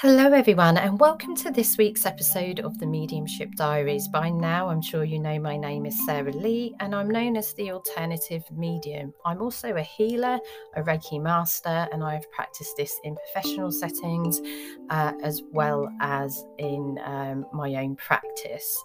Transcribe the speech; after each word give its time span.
Hello, 0.00 0.30
everyone, 0.30 0.76
and 0.76 1.00
welcome 1.00 1.34
to 1.36 1.50
this 1.50 1.78
week's 1.78 2.04
episode 2.04 2.60
of 2.60 2.78
the 2.78 2.84
Mediumship 2.84 3.54
Diaries. 3.54 4.08
By 4.08 4.28
now, 4.28 4.68
I'm 4.68 4.82
sure 4.82 5.04
you 5.04 5.18
know 5.18 5.38
my 5.38 5.56
name 5.56 5.86
is 5.86 6.04
Sarah 6.04 6.34
Lee, 6.34 6.74
and 6.80 6.94
I'm 6.94 7.08
known 7.08 7.34
as 7.34 7.54
the 7.54 7.70
Alternative 7.70 8.44
Medium. 8.54 9.14
I'm 9.24 9.40
also 9.40 9.74
a 9.74 9.80
healer, 9.80 10.38
a 10.76 10.82
Reiki 10.82 11.18
master, 11.18 11.88
and 11.92 12.04
I've 12.04 12.30
practiced 12.30 12.76
this 12.76 13.00
in 13.04 13.16
professional 13.16 13.72
settings 13.72 14.42
uh, 14.90 15.14
as 15.22 15.40
well 15.50 15.88
as 16.02 16.44
in 16.58 16.98
um, 17.02 17.46
my 17.54 17.76
own 17.76 17.96
practice. 17.96 18.84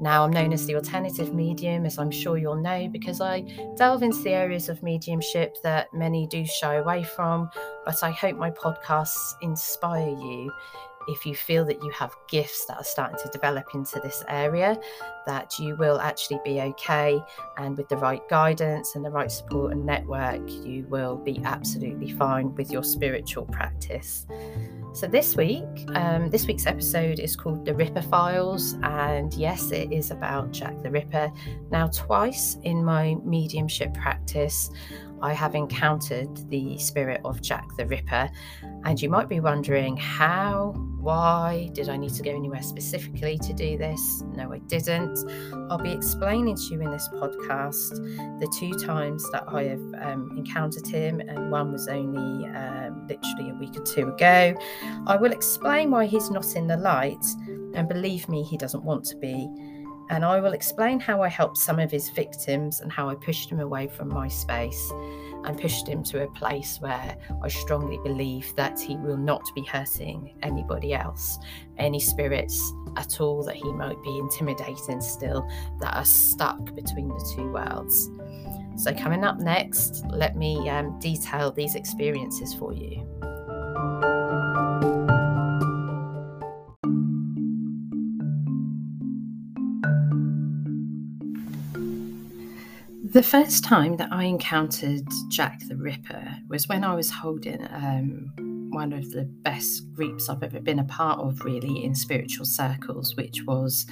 Now, 0.00 0.24
I'm 0.24 0.32
known 0.32 0.52
as 0.52 0.66
the 0.66 0.74
alternative 0.74 1.32
medium, 1.32 1.86
as 1.86 1.98
I'm 1.98 2.10
sure 2.10 2.36
you'll 2.36 2.60
know, 2.60 2.88
because 2.88 3.20
I 3.20 3.42
delve 3.76 4.02
into 4.02 4.22
the 4.22 4.30
areas 4.30 4.68
of 4.68 4.82
mediumship 4.82 5.62
that 5.62 5.92
many 5.94 6.26
do 6.26 6.44
shy 6.44 6.76
away 6.76 7.04
from. 7.04 7.48
But 7.84 8.02
I 8.02 8.10
hope 8.10 8.36
my 8.36 8.50
podcasts 8.50 9.34
inspire 9.40 10.08
you 10.08 10.52
if 11.08 11.26
you 11.26 11.34
feel 11.34 11.64
that 11.66 11.82
you 11.82 11.90
have 11.90 12.14
gifts 12.28 12.64
that 12.66 12.76
are 12.78 12.84
starting 12.84 13.18
to 13.22 13.28
develop 13.30 13.74
into 13.74 14.00
this 14.00 14.24
area, 14.28 14.78
that 15.26 15.58
you 15.58 15.76
will 15.76 16.00
actually 16.00 16.40
be 16.44 16.60
okay. 16.60 17.20
And 17.58 17.76
with 17.76 17.88
the 17.88 17.96
right 17.96 18.26
guidance 18.28 18.94
and 18.94 19.04
the 19.04 19.10
right 19.10 19.30
support 19.30 19.72
and 19.72 19.84
network, 19.84 20.48
you 20.48 20.86
will 20.88 21.16
be 21.16 21.40
absolutely 21.44 22.10
fine 22.10 22.54
with 22.54 22.70
your 22.70 22.84
spiritual 22.84 23.44
practice. 23.46 24.26
So 24.94 25.08
this 25.08 25.34
week, 25.34 25.64
um, 25.96 26.30
this 26.30 26.46
week's 26.46 26.66
episode 26.66 27.18
is 27.18 27.34
called 27.34 27.64
The 27.64 27.74
Ripper 27.74 28.00
Files, 28.00 28.76
and 28.84 29.34
yes, 29.34 29.72
it 29.72 29.90
is 29.90 30.12
about 30.12 30.52
Jack 30.52 30.80
the 30.84 30.90
Ripper. 30.90 31.32
Now, 31.72 31.88
twice 31.88 32.58
in 32.62 32.84
my 32.84 33.16
mediumship 33.24 33.92
practice, 33.92 34.70
I 35.20 35.32
have 35.32 35.56
encountered 35.56 36.48
the 36.48 36.78
spirit 36.78 37.22
of 37.24 37.42
Jack 37.42 37.66
the 37.76 37.86
Ripper, 37.86 38.30
and 38.84 39.02
you 39.02 39.08
might 39.08 39.28
be 39.28 39.40
wondering 39.40 39.96
how, 39.96 40.72
why, 41.04 41.68
did 41.74 41.90
I 41.90 41.98
need 41.98 42.14
to 42.14 42.22
go 42.22 42.30
anywhere 42.30 42.62
specifically 42.62 43.36
to 43.38 43.52
do 43.52 43.76
this? 43.76 44.22
No, 44.34 44.52
I 44.52 44.58
didn't. 44.58 45.18
I'll 45.70 45.78
be 45.78 45.92
explaining 45.92 46.56
to 46.56 46.62
you 46.72 46.80
in 46.80 46.90
this 46.90 47.08
podcast 47.08 47.90
the 48.40 48.52
two 48.58 48.72
times 48.86 49.30
that 49.30 49.44
I 49.46 49.64
have 49.64 49.94
um, 50.00 50.32
encountered 50.36 50.86
him, 50.86 51.20
and 51.20 51.50
one 51.50 51.72
was 51.72 51.88
only 51.88 52.48
um, 52.48 53.06
literally 53.06 53.50
a 53.50 53.54
week 53.54 53.76
or 53.76 53.84
two 53.84 54.08
ago. 54.08 54.54
I 55.06 55.16
will 55.16 55.32
explain 55.32 55.90
why 55.90 56.06
he's 56.06 56.30
not 56.30 56.56
in 56.56 56.66
the 56.66 56.78
light, 56.78 57.24
and 57.74 57.86
believe 57.86 58.26
me, 58.28 58.42
he 58.42 58.56
doesn't 58.56 58.82
want 58.82 59.04
to 59.06 59.16
be 59.16 59.48
and 60.10 60.22
I 60.22 60.38
will 60.38 60.52
explain 60.52 61.00
how 61.00 61.22
I 61.22 61.28
helped 61.28 61.56
some 61.56 61.78
of 61.78 61.90
his 61.90 62.10
victims 62.10 62.80
and 62.80 62.92
how 62.92 63.08
I 63.08 63.14
pushed 63.14 63.50
him 63.50 63.60
away 63.60 63.86
from 63.86 64.08
my 64.08 64.28
space 64.28 64.92
and 65.44 65.60
pushed 65.60 65.86
him 65.86 66.02
to 66.04 66.24
a 66.24 66.30
place 66.32 66.78
where 66.80 67.16
I 67.42 67.48
strongly 67.48 67.98
believe 68.02 68.54
that 68.56 68.80
he 68.80 68.96
will 68.96 69.16
not 69.16 69.42
be 69.54 69.62
hurting 69.62 70.34
anybody 70.42 70.94
else, 70.94 71.38
any 71.78 72.00
spirits 72.00 72.72
at 72.96 73.20
all 73.20 73.42
that 73.44 73.56
he 73.56 73.72
might 73.72 74.02
be 74.02 74.18
intimidating 74.18 75.00
still 75.00 75.46
that 75.80 75.94
are 75.94 76.04
stuck 76.04 76.74
between 76.74 77.08
the 77.08 77.32
two 77.34 77.50
worlds. 77.52 78.10
So, 78.76 78.92
coming 78.92 79.22
up 79.22 79.38
next, 79.38 80.04
let 80.08 80.36
me 80.36 80.68
um, 80.68 80.98
detail 80.98 81.52
these 81.52 81.76
experiences 81.76 82.52
for 82.54 82.72
you. 82.72 83.06
The 93.14 93.22
first 93.22 93.62
time 93.62 93.96
that 93.98 94.12
I 94.12 94.24
encountered 94.24 95.06
Jack 95.28 95.60
the 95.68 95.76
Ripper 95.76 96.36
was 96.48 96.68
when 96.68 96.82
I 96.82 96.96
was 96.96 97.12
holding 97.12 97.64
um, 97.70 98.32
one 98.72 98.92
of 98.92 99.12
the 99.12 99.22
best 99.22 99.88
groups 99.92 100.28
I've 100.28 100.42
ever 100.42 100.58
been 100.58 100.80
a 100.80 100.84
part 100.86 101.20
of, 101.20 101.44
really, 101.44 101.84
in 101.84 101.94
spiritual 101.94 102.44
circles, 102.44 103.14
which 103.14 103.44
was 103.44 103.86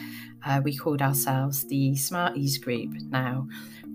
uh, 0.45 0.61
we 0.65 0.77
called 0.77 1.01
ourselves 1.01 1.65
the 1.69 1.95
Smarties 1.95 2.59
Group. 2.59 2.95
Now, 3.11 3.47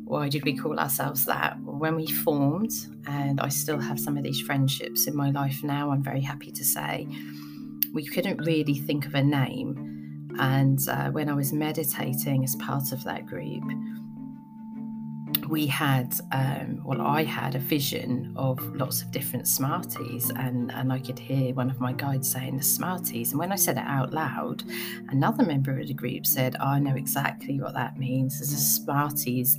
why 0.06 0.30
did 0.30 0.46
we 0.46 0.56
call 0.56 0.80
ourselves 0.80 1.26
that? 1.26 1.60
When 1.62 1.98
we 1.98 2.08
formed, 2.08 2.72
and 3.06 3.42
I 3.42 3.50
still 3.50 3.80
have 3.80 4.00
some 4.00 4.16
of 4.16 4.24
these 4.24 4.40
friendships 4.40 5.08
in 5.08 5.16
my 5.18 5.32
life 5.32 5.62
now, 5.62 5.92
I'm 5.92 6.04
very 6.04 6.22
happy 6.22 6.54
to 6.54 6.64
say, 6.64 7.06
we 7.94 8.06
couldn't 8.06 8.46
really 8.46 8.76
think 8.76 9.06
of 9.06 9.14
a 9.14 9.24
name. 9.24 9.84
And 10.40 10.80
uh, 10.88 11.10
when 11.10 11.28
I 11.28 11.34
was 11.34 11.52
meditating 11.52 12.46
as 12.46 12.56
part 12.56 12.94
of 12.94 13.04
that 13.04 13.26
group, 13.26 13.64
we 15.50 15.66
had, 15.66 16.14
um, 16.32 16.82
well, 16.84 17.02
I 17.02 17.24
had 17.24 17.56
a 17.56 17.60
vision 17.60 18.34
of 18.36 18.60
lots 18.76 19.02
of 19.02 19.12
different 19.12 19.48
Smarties, 19.48 20.30
and, 20.32 20.72
and 20.72 20.92
I 20.92 21.00
could 21.00 21.18
hear 21.18 21.54
one 21.54 21.70
of 21.70 21.80
my 21.80 21.94
guides 21.94 22.32
saying 22.32 22.58
the 22.58 22.64
Smarties. 22.64 23.32
And 23.32 23.40
when 23.40 23.52
I 23.52 23.56
said 23.56 23.78
it 23.78 23.86
out 23.86 24.14
loud, 24.14 24.64
another 25.10 25.44
member 25.44 25.80
of 25.80 25.88
the 25.88 25.94
group 25.94 26.26
said, 26.26 26.56
I 26.58 26.80
know 26.80 26.96
exactly 26.96 27.60
what 27.60 27.74
that 27.74 27.98
means. 27.98 28.40
The 28.40 28.46
Smarties 28.46 29.58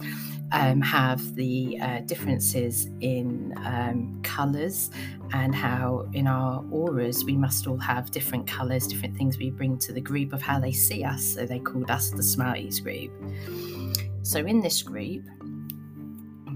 um, 0.53 0.81
have 0.81 1.35
the 1.35 1.79
uh, 1.81 2.01
differences 2.01 2.89
in 3.01 3.55
um, 3.65 4.21
colours 4.23 4.91
and 5.33 5.55
how 5.55 6.09
in 6.13 6.27
our 6.27 6.65
auras 6.71 7.25
we 7.25 7.37
must 7.37 7.67
all 7.67 7.79
have 7.79 8.11
different 8.11 8.47
colours, 8.47 8.87
different 8.87 9.17
things 9.17 9.39
we 9.39 9.51
bring 9.51 9.79
to 9.79 9.93
the 9.93 10.01
group 10.01 10.33
of 10.33 10.43
how 10.43 10.59
they 10.59 10.73
see 10.73 11.05
us. 11.05 11.23
So 11.23 11.47
they 11.47 11.59
called 11.59 11.91
us 11.91 12.11
the 12.11 12.23
Smarties 12.23 12.81
group. 12.81 13.13
So 14.23 14.41
in 14.41 14.61
this 14.61 14.83
group, 14.83 15.25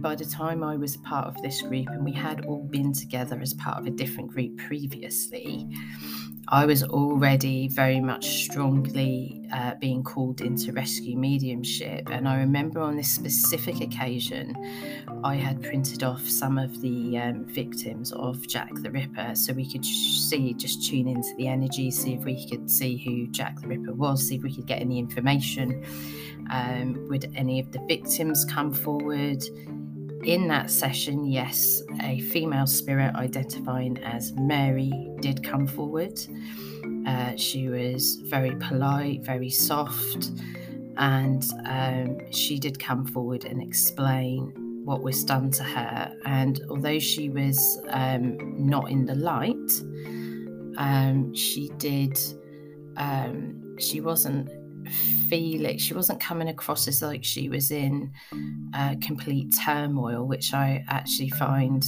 by 0.03 0.17
the 0.17 0.25
time 0.25 0.63
I 0.65 0.77
was 0.77 0.97
part 0.99 1.29
of 1.29 1.41
this 1.43 1.63
group, 1.63 1.89
and 1.89 2.05
we 2.05 2.13
had 2.13 2.45
all 2.45 2.65
been 2.65 2.93
together 2.93 3.41
as 3.41 3.55
part 3.55 3.79
of 3.79 3.87
a 3.87 3.91
different 3.91 4.31
group 4.31 4.59
previously, 4.59 5.69
I 6.49 6.67
was 6.67 6.83
already 6.83 7.69
very 7.69 8.01
much 8.01 8.45
strongly 8.45 9.49
uh, 9.53 9.75
being 9.77 10.03
called 10.03 10.41
into 10.41 10.73
rescue 10.73 11.17
mediumship. 11.17 12.11
And 12.11 12.29
I 12.29 12.39
remember 12.39 12.81
on 12.81 12.97
this 12.97 13.11
specific 13.11 13.81
occasion, 13.81 14.57
I 15.23 15.37
had 15.37 15.63
printed 15.63 16.03
off 16.03 16.29
some 16.29 16.59
of 16.59 16.83
the 16.83 17.17
um, 17.19 17.45
victims 17.47 18.13
of 18.13 18.47
Jack 18.49 18.71
the 18.75 18.91
Ripper 18.91 19.35
so 19.35 19.53
we 19.53 19.71
could 19.71 19.85
see, 19.85 20.53
just 20.55 20.85
tune 20.91 21.07
into 21.07 21.33
the 21.37 21.47
energy, 21.47 21.93
see 21.93 22.15
if 22.15 22.25
we 22.25 22.47
could 22.49 22.69
see 22.69 22.97
who 22.97 23.29
Jack 23.29 23.61
the 23.61 23.69
Ripper 23.69 23.95
was, 23.95 24.27
see 24.27 24.35
if 24.35 24.43
we 24.43 24.53
could 24.53 24.67
get 24.67 24.81
any 24.81 24.99
information. 24.99 25.85
Um, 26.51 27.07
would 27.09 27.33
any 27.37 27.61
of 27.61 27.71
the 27.71 27.81
victims 27.87 28.45
come 28.45 28.75
forward? 28.75 29.43
In 30.25 30.49
that 30.49 30.71
session, 30.71 31.25
yes, 31.25 31.83
a 32.03 32.21
female 32.21 32.67
spirit 32.67 33.15
identifying 33.17 33.99
as 34.05 34.33
Mary 34.35 34.93
did 35.21 35.43
come 35.43 35.67
forward. 35.67 36.21
Uh, 37.07 37.35
she 37.37 37.69
was 37.69 38.17
very 38.27 38.55
polite, 38.57 39.23
very 39.23 39.51
soft, 39.51 40.31
and 40.97 41.45
um, 41.67 42.19
she 42.31 42.59
did 42.59 42.79
come 42.79 43.05
forward 43.05 43.45
and 43.45 43.61
explain 43.63 44.53
what 44.85 45.03
was 45.03 45.25
done 45.25 45.51
to 45.51 45.65
her. 45.65 46.15
And 46.25 46.61
although 46.71 46.99
she 46.99 47.29
was 47.29 47.81
um, 47.89 48.37
not 48.57 48.91
in 48.91 49.07
the 49.07 49.15
light, 49.15 49.57
um, 50.77 51.35
she 51.35 51.71
did, 51.79 52.19
um, 52.97 53.77
she 53.79 54.01
wasn't 54.01 54.51
feeling 55.29 55.79
she 55.79 55.95
wasn't 55.95 56.21
coming 56.21 56.49
across 56.49 56.87
as 56.89 57.03
like 57.03 57.25
she 57.25 57.49
was 57.49 57.71
in 57.71 58.13
uh, 58.75 58.95
complete 59.01 59.55
turmoil 59.65 60.27
which 60.27 60.55
i 60.55 60.85
actually 60.89 61.31
find 61.31 61.87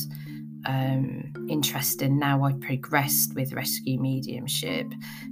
um, 0.66 1.30
interesting 1.48 2.18
now 2.18 2.42
i've 2.42 2.60
progressed 2.60 3.34
with 3.34 3.52
rescue 3.52 4.00
mediumship 4.00 4.86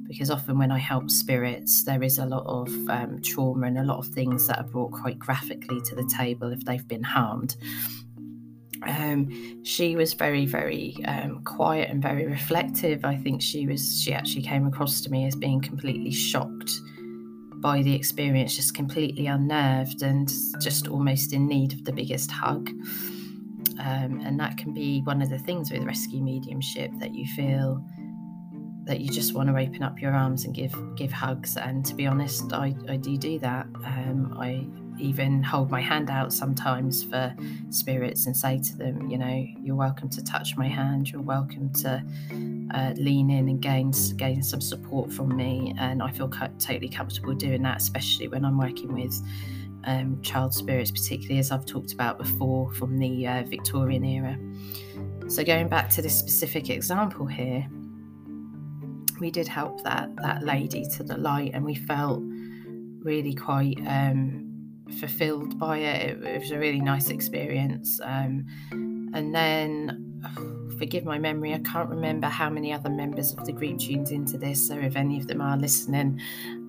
because 0.06 0.31
often 0.31 0.59
when 0.59 0.71
i 0.71 0.78
help 0.78 1.11
spirits 1.11 1.84
there 1.84 2.03
is 2.03 2.19
a 2.19 2.27
lot 2.27 2.44
of 2.47 2.69
um, 2.91 3.21
trauma 3.22 3.66
and 3.66 3.78
a 3.78 3.84
lot 3.84 3.99
of 3.99 4.06
things 4.09 4.47
that 4.47 4.59
are 4.59 4.69
brought 4.69 4.93
quite 4.93 5.19
graphically 5.19 5.81
to 5.82 5.94
the 5.94 6.05
table 6.16 6.53
if 6.53 6.62
they've 6.65 6.87
been 6.88 7.03
harmed 7.03 7.56
um, 8.87 9.64
she 9.64 9.97
was 9.97 10.14
very, 10.14 10.47
very 10.47 10.97
um, 11.06 11.43
quiet 11.44 11.91
and 11.91 12.02
very 12.02 12.26
reflective. 12.26 13.05
I 13.05 13.17
think 13.17 13.41
she 13.43 13.67
was. 13.67 14.02
She 14.02 14.12
actually 14.12 14.43
came 14.43 14.67
across 14.67 15.00
to 15.02 15.11
me 15.11 15.26
as 15.26 15.37
being 15.37 15.61
completely 15.61 16.11
shocked 16.11 16.73
by 17.62 17.81
the 17.81 17.94
experience, 17.94 18.56
just 18.56 18.75
completely 18.75 19.29
unnerved 19.29 20.03
and 20.03 20.31
just 20.61 20.88
almost 20.88 21.32
in 21.32 21.47
need 21.47 21.73
of 21.73 21.85
the 21.85 21.93
biggest 21.93 22.31
hug. 22.31 22.69
Um, 23.79 24.20
and 24.25 24.38
that 24.38 24.59
can 24.59 24.75
be 24.75 25.00
one 25.03 25.23
of 25.23 25.31
the 25.31 25.38
things 25.38 25.70
with 25.70 25.85
rescue 25.85 26.23
mediumship 26.23 26.91
that 26.99 27.14
you 27.14 27.26
feel 27.35 27.82
that 28.85 29.00
you 29.00 29.09
just 29.09 29.32
want 29.32 29.49
to 29.49 29.56
open 29.56 29.82
up 29.85 30.00
your 30.00 30.12
arms 30.12 30.44
and 30.44 30.53
give 30.55 30.75
give 30.97 31.12
hugs. 31.12 31.56
And 31.56 31.85
to 31.87 31.94
be 31.94 32.06
honest, 32.06 32.53
I, 32.53 32.75
I 32.88 32.97
do 32.97 33.17
do 33.17 33.38
that. 33.38 33.67
Um, 33.85 34.37
I 34.38 34.67
even 34.99 35.43
hold 35.43 35.71
my 35.71 35.81
hand 35.81 36.11
out 36.11 36.33
sometimes 36.33 37.03
for 37.03 37.35
spirits 37.71 38.27
and 38.27 38.37
say 38.37 38.59
to 38.59 38.77
them, 38.77 39.09
you 39.11 39.19
know, 39.19 39.47
you're 39.62 39.77
welcome 39.77 40.09
to 40.11 40.23
touch 40.23 40.56
my 40.56 40.69
hand. 40.69 41.11
You're 41.11 41.23
welcome 41.23 41.73
to 41.75 42.03
uh, 42.75 42.93
lean 42.97 43.31
in 43.31 43.49
and 43.49 43.61
gain 43.61 43.93
gain 44.17 44.43
some 44.43 44.61
support 44.61 45.12
from 45.12 45.37
me. 45.37 45.75
And 45.79 46.03
I 46.03 46.11
feel 46.11 46.29
totally 46.29 46.89
comfortable 46.89 47.35
doing 47.35 47.62
that, 47.62 47.79
especially 47.79 48.29
when 48.29 48.44
I'm 48.44 48.59
working 48.59 48.93
with 48.93 49.15
um, 49.85 50.21
child 50.23 50.55
spirits, 50.55 50.91
particularly 50.91 51.38
as 51.38 51.50
I've 51.50 51.67
talked 51.67 51.93
about 51.93 52.19
before 52.19 52.73
from 52.73 52.99
the 52.99 53.27
uh, 53.27 53.43
Victorian 53.45 54.05
era. 54.05 54.38
So 55.29 55.45
going 55.45 55.69
back 55.69 55.91
to 55.91 56.03
this 56.03 56.17
specific 56.19 56.71
example 56.71 57.27
here 57.27 57.67
we 59.23 59.31
did 59.31 59.47
help 59.47 59.85
that 59.85 60.15
that 60.17 60.43
lady 60.43 60.85
to 60.97 61.05
the 61.05 61.17
light, 61.17 61.53
and 61.55 61.65
we 61.65 61.77
felt 61.77 62.21
really 63.05 63.33
quite 63.33 63.79
um, 63.87 64.51
fulfilled 64.93 65.59
by 65.59 65.79
it. 65.79 66.11
it. 66.11 66.23
it. 66.25 66.41
was 66.41 66.50
a 66.50 66.59
really 66.59 66.81
nice 66.81 67.11
experience. 67.11 68.00
Um, 68.03 68.47
and 68.71 69.35
then, 69.35 70.21
oh, 70.25 70.59
forgive 70.79 71.05
my 71.05 71.19
memory, 71.19 71.55
I 71.55 71.59
can't 71.59 71.89
remember 71.89 72.27
how 72.27 72.50
many 72.50 72.73
other 72.73 72.91
members 72.91 73.33
of 73.33 73.44
the 73.44 73.53
group 73.53 73.79
tuned 73.79 74.11
into 74.11 74.37
this. 74.37 74.67
So 74.67 74.77
if 74.77 74.97
any 74.97 75.19
of 75.19 75.29
them 75.29 75.41
are 75.41 75.56
listening, 75.56 76.21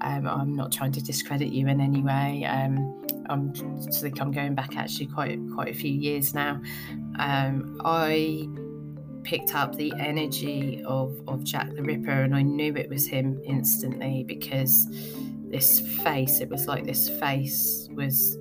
um, 0.01 0.27
I'm 0.27 0.55
not 0.55 0.71
trying 0.71 0.91
to 0.93 1.01
discredit 1.01 1.49
you 1.49 1.67
in 1.67 1.81
any 1.81 2.01
way. 2.01 2.45
Um, 2.45 2.99
I'm 3.29 3.53
I 3.87 3.91
think 3.91 4.21
I'm 4.21 4.31
going 4.31 4.53
back 4.53 4.75
actually 4.75 5.07
quite 5.07 5.39
quite 5.53 5.69
a 5.69 5.73
few 5.73 5.91
years 5.91 6.33
now. 6.33 6.61
Um, 7.17 7.81
I 7.85 8.47
picked 9.23 9.55
up 9.55 9.75
the 9.75 9.93
energy 9.97 10.83
of 10.85 11.17
of 11.27 11.43
Jack 11.43 11.73
the 11.73 11.81
Ripper, 11.81 12.11
and 12.11 12.35
I 12.35 12.41
knew 12.41 12.75
it 12.75 12.89
was 12.89 13.07
him 13.07 13.41
instantly 13.45 14.25
because 14.27 14.87
this 15.53 15.79
face, 16.03 16.41
it 16.41 16.49
was 16.49 16.67
like 16.67 16.85
this 16.85 17.07
face 17.07 17.82
was 17.95 18.37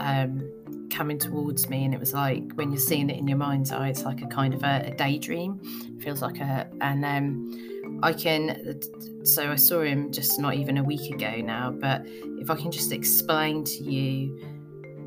um, 0.00 0.50
coming 0.90 1.18
towards 1.18 1.68
me, 1.68 1.84
and 1.84 1.94
it 1.94 2.00
was 2.00 2.12
like 2.12 2.52
when 2.54 2.70
you're 2.70 2.80
seeing 2.80 3.10
it 3.10 3.18
in 3.18 3.28
your 3.28 3.38
mind's 3.38 3.72
eye, 3.72 3.88
it's 3.88 4.04
like 4.04 4.22
a 4.22 4.26
kind 4.26 4.54
of 4.54 4.62
a, 4.62 4.84
a 4.86 4.90
daydream. 4.94 5.60
It 5.96 6.02
feels 6.02 6.22
like 6.22 6.38
a, 6.38 6.68
and 6.80 7.04
um, 7.04 8.00
I 8.02 8.12
can. 8.12 8.80
So 9.24 9.50
I 9.50 9.56
saw 9.56 9.82
him 9.82 10.12
just 10.12 10.38
not 10.38 10.54
even 10.54 10.78
a 10.78 10.84
week 10.84 11.12
ago 11.12 11.36
now, 11.36 11.70
but 11.70 12.02
if 12.06 12.50
I 12.50 12.56
can 12.56 12.70
just 12.70 12.92
explain 12.92 13.64
to 13.64 13.82
you 13.82 14.38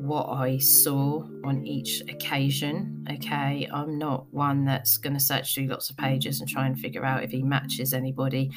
what 0.00 0.28
I 0.28 0.58
saw 0.58 1.24
on 1.44 1.66
each 1.66 2.02
occasion. 2.02 3.06
Okay, 3.10 3.68
I'm 3.72 3.98
not 3.98 4.32
one 4.32 4.64
that's 4.64 4.96
going 4.96 5.14
to 5.14 5.20
search 5.20 5.54
through 5.54 5.66
lots 5.66 5.90
of 5.90 5.96
pages 5.96 6.40
and 6.40 6.48
try 6.48 6.66
and 6.66 6.78
figure 6.78 7.04
out 7.04 7.24
if 7.24 7.30
he 7.30 7.42
matches 7.42 7.92
anybody. 7.92 8.50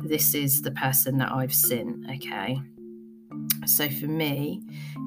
This 0.00 0.34
is 0.34 0.62
the 0.62 0.72
person 0.72 1.18
that 1.18 1.30
I've 1.30 1.54
seen. 1.54 2.06
Okay, 2.16 2.58
so 3.66 3.88
for 3.88 4.06
me 4.06 4.60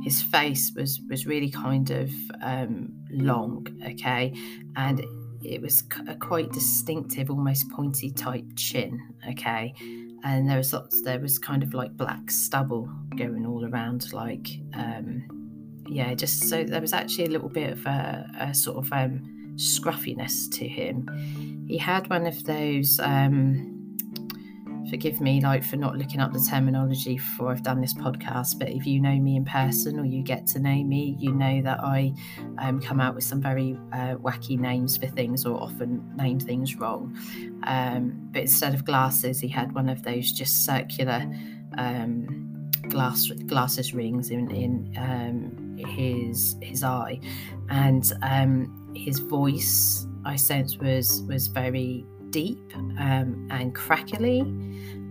his 0.04 0.22
face 0.22 0.72
was 0.76 1.02
was 1.10 1.26
really 1.26 1.50
kind 1.50 1.90
of 1.92 2.12
um, 2.42 2.94
long 3.10 3.68
okay? 3.88 4.34
And 4.76 5.04
it 5.42 5.62
was 5.62 5.84
a 6.08 6.16
quite 6.16 6.52
distinctive 6.52 7.30
almost 7.30 7.70
pointy 7.72 8.12
type 8.12 8.46
chin 8.56 9.00
okay? 9.30 9.74
And 10.24 10.50
there 10.50 10.58
was 10.58 10.74
lots 10.74 11.02
there 11.04 11.20
was 11.20 11.38
kind 11.38 11.64
of 11.64 11.74
like 11.74 11.96
black 11.98 12.32
stubble 12.32 12.90
going 13.16 13.46
all 13.46 13.66
around 13.66 14.12
like 14.14 14.48
um, 14.74 15.84
yeah 15.88 16.14
just 16.14 16.50
so 16.50 16.64
there 16.64 16.82
was 16.82 16.94
actually 16.94 17.26
a 17.26 17.30
little 17.30 17.50
bit 17.50 17.72
of 17.72 17.86
a, 17.86 18.26
a 18.40 18.54
sort 18.54 18.78
of 18.78 18.92
um, 18.92 19.54
scruffiness 19.56 20.48
to 20.50 20.68
him. 20.68 21.66
He 21.68 21.78
had 21.78 22.10
one 22.10 22.26
of 22.26 22.44
those 22.44 23.00
um, 23.00 23.75
forgive 24.90 25.22
me 25.22 25.42
like 25.42 25.64
for 25.64 25.78
not 25.78 25.98
looking 25.98 26.20
up 26.20 26.34
the 26.34 26.40
terminology 26.40 27.16
before 27.16 27.52
I've 27.52 27.64
done 27.64 27.82
this 27.82 27.94
podcast 27.94 28.60
but 28.60 28.70
if 28.70 28.86
you 28.86 29.02
know 29.02 29.16
me 29.16 29.36
in 29.36 29.46
person 29.46 30.00
or 30.00 30.06
you 30.06 30.22
get 30.22 30.46
to 30.48 30.60
know 30.60 30.84
me 30.84 31.16
you 31.20 31.32
know 31.32 31.62
that 31.62 31.80
I 31.82 32.14
um, 32.60 32.80
come 32.82 33.00
out 33.00 33.16
with 33.16 33.24
some 33.24 33.42
very 33.42 33.78
uh, 33.94 34.16
wacky 34.16 34.60
names 34.60 34.98
for 34.98 35.08
things 35.08 35.46
or 35.46 35.62
often 35.62 36.04
name 36.16 36.40
things 36.40 36.76
wrong. 36.76 37.18
Um, 37.64 38.30
but 38.32 38.44
instead 38.44 38.74
of 38.74 38.86
glasses 38.86 39.40
he 39.40 39.48
had 39.48 39.74
one 39.74 39.90
of 39.90 40.04
those 40.04 40.32
just 40.32 40.66
circular 40.66 41.26
um, 41.78 42.70
glass 42.90 43.30
glasses 43.48 43.94
rings 43.94 44.30
in, 44.30 44.50
in 44.52 44.94
um, 44.98 45.78
his 45.78 46.56
his 46.62 46.84
eye. 46.84 47.20
And 47.70 48.12
um, 48.22 48.92
his 48.96 49.20
voice 49.20 50.08
I 50.26 50.36
sense 50.36 50.78
was 50.78 51.22
was 51.24 51.48
very 51.48 52.06
deep 52.36 52.76
um, 53.00 53.48
and 53.50 53.74
crackly. 53.74 54.42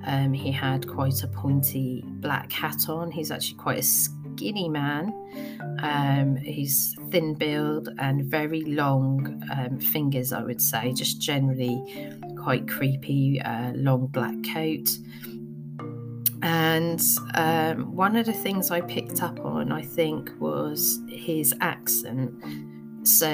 Um, 0.07 0.35
he 0.35 0.53
had 0.53 0.87
quite 0.87 1.23
a 1.23 1.27
pointy 1.27 2.05
black 2.07 2.53
hat 2.53 2.91
on. 2.91 3.11
He's 3.11 3.31
actually 3.31 3.57
quite 3.57 3.79
a 3.79 3.83
skinny 3.83 4.69
man. 4.69 5.11
Um, 5.83 6.37
he's 6.37 6.95
thin 7.11 7.33
build 7.33 7.89
and 7.99 8.27
very 8.27 8.61
long 8.65 9.43
um, 9.57 9.81
fingers, 9.81 10.35
I 10.35 10.43
would 10.43 10.61
say, 10.61 10.93
just 10.93 11.19
generally 11.19 11.83
quite 12.43 12.69
creepy, 12.69 13.41
uh, 13.41 13.73
long 13.73 14.09
black 14.09 14.37
coat. 14.53 14.91
And 16.43 17.01
um, 17.37 17.97
one 17.97 18.17
of 18.17 18.27
the 18.27 18.35
things 18.35 18.71
I 18.71 18.83
picked 18.83 19.23
up 19.23 19.41
on, 19.41 19.73
I 19.73 19.81
think, 19.81 20.31
was 20.39 21.01
his 21.09 21.55
accent 21.63 22.35
so 23.05 23.31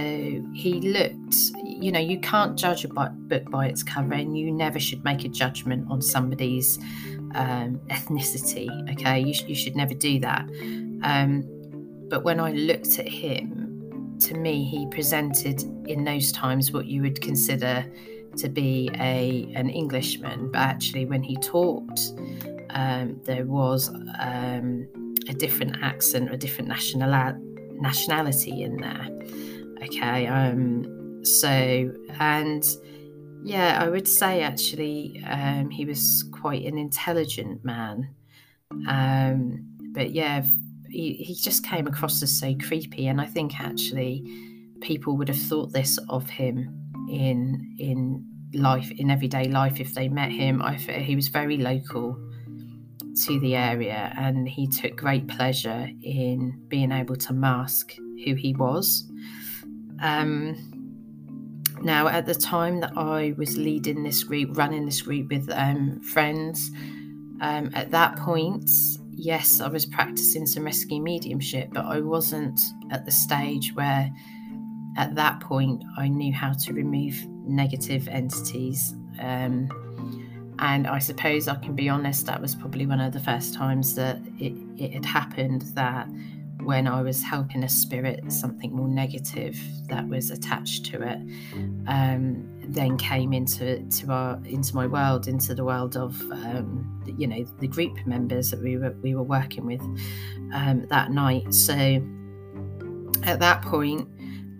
he 0.52 0.80
looked, 0.80 1.36
you 1.64 1.92
know, 1.92 2.00
you 2.00 2.18
can't 2.20 2.58
judge 2.58 2.84
a 2.84 2.88
book 2.88 3.50
by 3.50 3.66
its 3.66 3.82
cover, 3.82 4.14
and 4.14 4.36
you 4.36 4.50
never 4.50 4.80
should 4.80 5.04
make 5.04 5.24
a 5.24 5.28
judgment 5.28 5.86
on 5.90 6.02
somebody's 6.02 6.78
um, 7.34 7.80
ethnicity. 7.88 8.68
Okay, 8.92 9.20
you, 9.20 9.34
you, 9.46 9.54
should 9.54 9.76
never 9.76 9.94
do 9.94 10.18
that. 10.20 10.42
Um, 11.02 11.44
but 12.08 12.24
when 12.24 12.40
I 12.40 12.50
looked 12.52 12.98
at 12.98 13.08
him, 13.08 14.16
to 14.20 14.34
me, 14.34 14.64
he 14.64 14.86
presented 14.88 15.62
in 15.88 16.04
those 16.04 16.32
times 16.32 16.72
what 16.72 16.86
you 16.86 17.02
would 17.02 17.20
consider 17.20 17.86
to 18.36 18.48
be 18.48 18.90
a 18.94 19.50
an 19.54 19.70
Englishman, 19.70 20.50
but 20.50 20.58
actually, 20.58 21.06
when 21.06 21.22
he 21.22 21.36
talked, 21.36 22.12
um, 22.70 23.20
there 23.24 23.46
was 23.46 23.88
um, 24.18 24.88
a 25.28 25.34
different 25.34 25.76
accent, 25.82 26.32
a 26.32 26.36
different 26.36 26.68
national 26.68 27.10
nationality 27.80 28.62
in 28.62 28.76
there. 28.76 29.08
Okay. 29.82 30.26
Um, 30.26 31.24
so, 31.24 31.92
and 32.18 32.64
yeah, 33.42 33.78
I 33.82 33.88
would 33.88 34.06
say 34.06 34.42
actually 34.42 35.22
um, 35.26 35.70
he 35.70 35.84
was 35.84 36.24
quite 36.32 36.64
an 36.64 36.78
intelligent 36.78 37.64
man. 37.64 38.14
Um, 38.88 39.66
but 39.92 40.12
yeah, 40.12 40.44
he, 40.88 41.14
he 41.14 41.34
just 41.34 41.64
came 41.64 41.86
across 41.86 42.22
as 42.22 42.38
so 42.38 42.54
creepy. 42.54 43.06
And 43.06 43.20
I 43.20 43.26
think 43.26 43.60
actually 43.60 44.24
people 44.80 45.16
would 45.16 45.28
have 45.28 45.40
thought 45.40 45.72
this 45.72 45.98
of 46.08 46.28
him 46.28 46.76
in 47.10 47.76
in 47.78 48.24
life 48.54 48.90
in 48.92 49.10
everyday 49.10 49.44
life 49.44 49.80
if 49.80 49.94
they 49.94 50.08
met 50.08 50.30
him. 50.30 50.62
I 50.62 50.74
he 50.74 51.16
was 51.16 51.28
very 51.28 51.56
local 51.56 52.18
to 53.24 53.40
the 53.40 53.56
area 53.56 54.12
and 54.16 54.48
he 54.48 54.66
took 54.66 54.96
great 54.96 55.26
pleasure 55.28 55.88
in 56.02 56.62
being 56.68 56.92
able 56.92 57.16
to 57.16 57.32
mask 57.32 57.94
who 58.24 58.34
he 58.34 58.54
was. 58.54 59.10
Um, 60.00 60.56
now, 61.82 62.08
at 62.08 62.26
the 62.26 62.34
time 62.34 62.80
that 62.80 62.92
I 62.96 63.34
was 63.38 63.56
leading 63.56 64.02
this 64.02 64.22
group, 64.22 64.56
running 64.56 64.84
this 64.84 65.00
group 65.02 65.30
with 65.30 65.50
um, 65.50 66.00
friends, 66.00 66.70
um, 67.40 67.70
at 67.74 67.90
that 67.90 68.16
point, 68.16 68.70
yes, 69.12 69.60
I 69.60 69.68
was 69.68 69.86
practicing 69.86 70.46
some 70.46 70.64
rescue 70.64 71.00
mediumship, 71.00 71.70
but 71.72 71.86
I 71.86 72.00
wasn't 72.00 72.60
at 72.90 73.04
the 73.06 73.10
stage 73.10 73.72
where, 73.74 74.10
at 74.96 75.14
that 75.14 75.40
point, 75.40 75.82
I 75.96 76.08
knew 76.08 76.32
how 76.34 76.52
to 76.52 76.72
remove 76.72 77.14
negative 77.46 78.08
entities. 78.08 78.94
Um, 79.18 79.70
and 80.58 80.86
I 80.86 80.98
suppose 80.98 81.48
I 81.48 81.54
can 81.54 81.74
be 81.74 81.88
honest, 81.88 82.26
that 82.26 82.40
was 82.40 82.54
probably 82.54 82.84
one 82.84 83.00
of 83.00 83.12
the 83.14 83.20
first 83.20 83.54
times 83.54 83.94
that 83.94 84.20
it, 84.38 84.52
it 84.76 84.92
had 84.92 85.06
happened 85.06 85.62
that 85.74 86.06
when 86.70 86.86
I 86.86 87.02
was 87.02 87.20
helping 87.20 87.64
a 87.64 87.68
spirit, 87.68 88.32
something 88.32 88.72
more 88.72 88.86
negative 88.86 89.58
that 89.88 90.06
was 90.06 90.30
attached 90.30 90.86
to 90.86 91.02
it, 91.02 91.18
um, 91.88 92.48
then 92.62 92.96
came 92.96 93.32
into 93.32 93.82
to 93.82 94.12
our 94.12 94.40
into 94.44 94.76
my 94.76 94.86
world, 94.86 95.26
into 95.26 95.52
the 95.52 95.64
world 95.64 95.96
of 95.96 96.14
um, 96.30 97.02
you 97.18 97.26
know 97.26 97.44
the 97.58 97.66
group 97.66 97.98
members 98.06 98.52
that 98.52 98.62
we 98.62 98.76
were 98.76 98.94
we 99.02 99.16
were 99.16 99.24
working 99.24 99.66
with 99.66 99.80
um, 100.54 100.86
that 100.90 101.10
night. 101.10 101.52
So 101.52 101.74
at 103.24 103.40
that 103.40 103.62
point, 103.62 104.06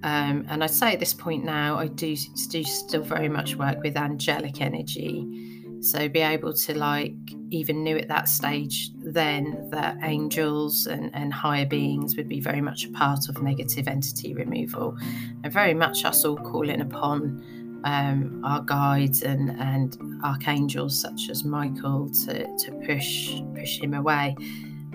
um, 0.02 0.44
and 0.48 0.64
I'd 0.64 0.70
say 0.70 0.94
at 0.94 0.98
this 0.98 1.14
point 1.14 1.44
now, 1.44 1.78
I 1.78 1.86
do 1.86 2.16
do 2.48 2.64
still 2.64 3.02
very 3.02 3.28
much 3.28 3.54
work 3.54 3.80
with 3.84 3.96
angelic 3.96 4.60
energy. 4.60 5.49
So 5.80 6.08
be 6.08 6.20
able 6.20 6.52
to 6.52 6.78
like 6.78 7.14
even 7.50 7.82
knew 7.82 7.96
at 7.96 8.08
that 8.08 8.28
stage 8.28 8.90
then 8.98 9.68
that 9.70 9.96
angels 10.02 10.86
and, 10.86 11.10
and 11.14 11.32
higher 11.32 11.66
beings 11.66 12.16
would 12.16 12.28
be 12.28 12.40
very 12.40 12.60
much 12.60 12.84
a 12.84 12.90
part 12.90 13.28
of 13.28 13.42
negative 13.42 13.88
entity 13.88 14.34
removal 14.34 14.96
and 15.42 15.52
very 15.52 15.74
much 15.74 16.04
us 16.04 16.24
all 16.24 16.36
calling 16.36 16.80
upon 16.80 17.42
um, 17.84 18.42
our 18.44 18.60
guides 18.62 19.22
and, 19.22 19.50
and 19.58 19.96
archangels 20.22 21.00
such 21.00 21.30
as 21.30 21.44
Michael 21.44 22.10
to, 22.26 22.44
to 22.56 22.72
push 22.86 23.40
push 23.54 23.80
him 23.80 23.94
away. 23.94 24.36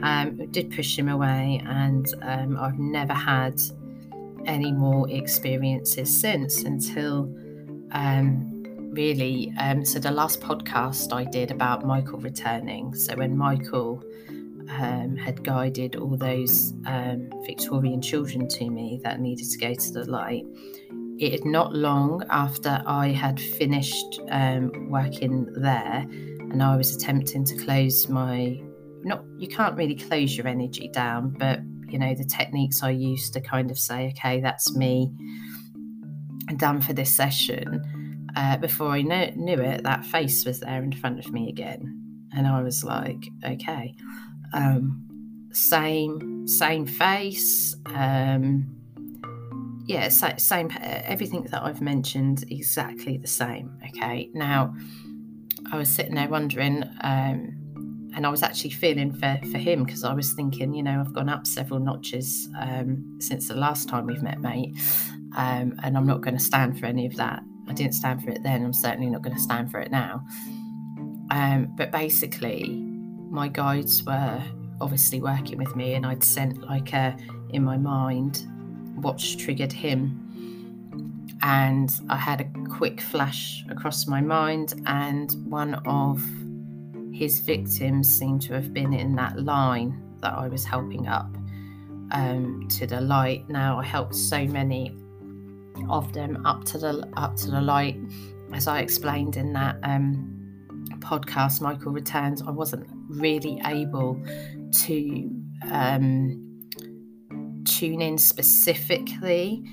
Um, 0.04 0.52
did 0.52 0.72
push 0.72 1.00
him 1.00 1.08
away, 1.08 1.62
and 1.66 2.06
um, 2.22 2.58
I've 2.60 2.78
never 2.78 3.14
had 3.14 3.62
any 4.46 4.74
more 4.74 5.10
experiences 5.10 6.20
since 6.20 6.64
until 6.64 7.34
um, 7.92 8.55
really. 8.96 9.54
Um, 9.60 9.86
so 9.86 10.00
the 10.00 10.12
last 10.12 10.42
podcast 10.42 11.14
I 11.14 11.26
did 11.26 11.52
about 11.52 11.86
Michael 11.86 12.20
returning. 12.20 12.96
So 12.96 13.16
when 13.16 13.38
Michael 13.38 14.04
um, 14.70 15.16
had 15.16 15.44
guided 15.44 15.96
all 15.98 16.18
those 16.18 16.74
um, 16.86 17.30
Victorian 17.46 18.02
children 18.02 18.48
to 18.48 18.70
me 18.70 19.00
that 19.04 19.20
needed 19.20 19.50
to 19.52 19.58
go 19.58 19.74
to 19.74 19.92
the 19.92 20.10
light, 20.10 20.46
it 21.20 21.32
had 21.32 21.46
not 21.46 21.74
long 21.74 22.24
after 22.30 22.82
I 22.86 23.10
had 23.10 23.40
finished 23.40 24.20
um, 24.30 24.90
working 24.90 25.46
there, 25.54 26.06
and 26.10 26.64
I 26.64 26.76
was 26.76 26.96
attempting 26.96 27.46
to 27.46 27.56
close 27.58 28.10
my 28.10 28.62
not 29.04 29.24
you 29.38 29.48
can't 29.48 29.78
really 29.78 29.96
close 29.96 30.36
your 30.36 30.48
energy 30.48 30.90
down, 30.90 31.36
but 31.38 31.60
you 31.90 32.00
know 32.00 32.16
the 32.16 32.26
techniques 32.26 32.82
I 32.82 32.90
used 32.90 33.34
to 33.34 33.42
kind 33.42 33.70
of 33.72 33.78
say, 33.78 34.08
okay, 34.10 34.42
that's 34.42 34.76
me 34.76 35.14
done 36.58 36.82
for 36.82 36.94
this 36.94 37.14
session. 37.14 37.82
Uh, 38.36 38.58
before 38.58 38.90
I 38.90 39.02
knew, 39.02 39.32
knew 39.36 39.62
it, 39.62 39.84
that 39.84 40.06
face 40.06 40.46
was 40.46 40.60
there 40.60 40.84
in 40.84 40.92
front 40.92 41.20
of 41.20 41.32
me 41.32 41.50
again, 41.50 42.28
and 42.36 42.48
I 42.48 42.62
was 42.62 42.84
like, 42.84 43.30
okay, 43.46 43.96
um, 44.54 45.48
same 45.52 46.36
same 46.48 46.86
face. 46.86 47.76
Um, 47.88 48.72
yeah, 49.88 50.10
same, 50.10 50.72
everything 50.82 51.44
that 51.44 51.64
I've 51.64 51.82
mentioned, 51.82 52.44
exactly 52.50 53.18
the 53.18 53.28
same. 53.28 53.78
Okay, 53.90 54.30
now 54.34 54.74
I 55.72 55.78
was 55.78 55.90
sitting 55.90 56.16
there 56.16 56.28
wondering, 56.28 56.84
um, 57.02 58.12
and 58.16 58.26
I 58.26 58.30
was 58.30 58.42
actually 58.42 58.72
feeling 58.72 59.14
for, 59.14 59.40
for 59.52 59.60
him 59.60 59.84
because 59.84 60.04
I 60.04 60.14
was 60.14 60.34
thinking, 60.34 60.74
you 60.74 60.82
know, 60.82 61.00
I've 61.02 61.14
gone 61.14 61.30
up 61.30 61.46
several 61.46 61.80
notches 61.80 62.50
um, 62.60 63.18
since 63.20 63.48
the 63.48 63.56
last 63.56 63.88
time 63.88 64.08
we've 64.08 64.24
met, 64.24 64.42
mate, 64.42 64.76
um, 65.38 65.80
and 65.84 65.96
I'm 65.96 66.08
not 66.08 66.22
going 66.22 66.38
to 66.38 66.44
stand 66.44 66.80
for 66.80 66.88
any 66.88 67.06
of 67.06 67.16
that. 67.18 67.44
I 67.68 67.74
didn't 67.74 67.94
stand 67.94 68.24
for 68.24 68.30
it 68.30 68.44
then, 68.44 68.64
I'm 68.64 68.74
certainly 68.74 69.10
not 69.10 69.22
going 69.22 69.36
to 69.36 69.42
stand 69.42 69.72
for 69.72 69.80
it 69.80 69.92
now. 69.92 70.24
Um, 71.32 71.74
but 71.76 71.92
basically, 71.92 72.84
my 73.30 73.48
guides 73.48 74.04
were 74.04 74.42
obviously 74.80 75.22
working 75.22 75.58
with 75.58 75.76
me, 75.76 75.94
and 75.94 76.06
I'd 76.06 76.24
sent 76.24 76.62
like 76.62 76.94
a 76.94 77.18
in 77.50 77.64
my 77.64 77.78
mind 77.78 78.46
what's 78.96 79.36
triggered 79.36 79.74
him. 79.74 80.22
And 81.42 81.94
I 82.10 82.18
had 82.18 82.42
a 82.42 82.70
quick 82.70 83.02
flash 83.02 83.66
across 83.70 84.08
my 84.08 84.22
mind, 84.22 84.82
and 84.86 85.32
one 85.50 85.76
of 85.86 86.24
his 87.14 87.40
victims 87.40 88.14
seemed 88.16 88.42
to 88.44 88.54
have 88.54 88.74
been 88.74 88.94
in 88.94 89.16
that 89.16 89.40
line 89.40 90.02
that 90.22 90.34
I 90.34 90.48
was 90.48 90.66
helping 90.66 91.08
up 91.08 91.34
um, 92.12 92.68
to 92.72 92.88
the 92.88 93.02
light. 93.02 93.48
Now 93.50 93.80
I 93.80 93.84
helped 93.84 94.16
so 94.16 94.46
many 94.46 94.96
of 95.90 96.14
them 96.14 96.46
up 96.46 96.64
to 96.66 96.78
the 96.78 97.08
up 97.18 97.36
to 97.38 97.52
the 97.52 97.62
light, 97.62 97.98
as 98.54 98.68
I 98.68 98.80
explained 98.80 99.38
in 99.38 99.54
that 99.54 99.78
um, 99.84 100.36
podcast. 101.00 101.62
Michael 101.62 101.92
returns. 101.92 102.42
I 102.42 102.52
wasn't 102.52 102.88
really 103.10 103.62
able 103.66 104.22
to 104.86 105.32
um, 105.72 106.46
tune 107.66 108.02
in 108.02 108.18
specifically, 108.18 109.64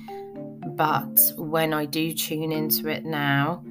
but 0.75 1.19
when 1.37 1.73
I 1.73 1.85
do 1.85 2.13
tune 2.13 2.51
into 2.51 2.87
it 2.87 3.05
now, 3.05 3.63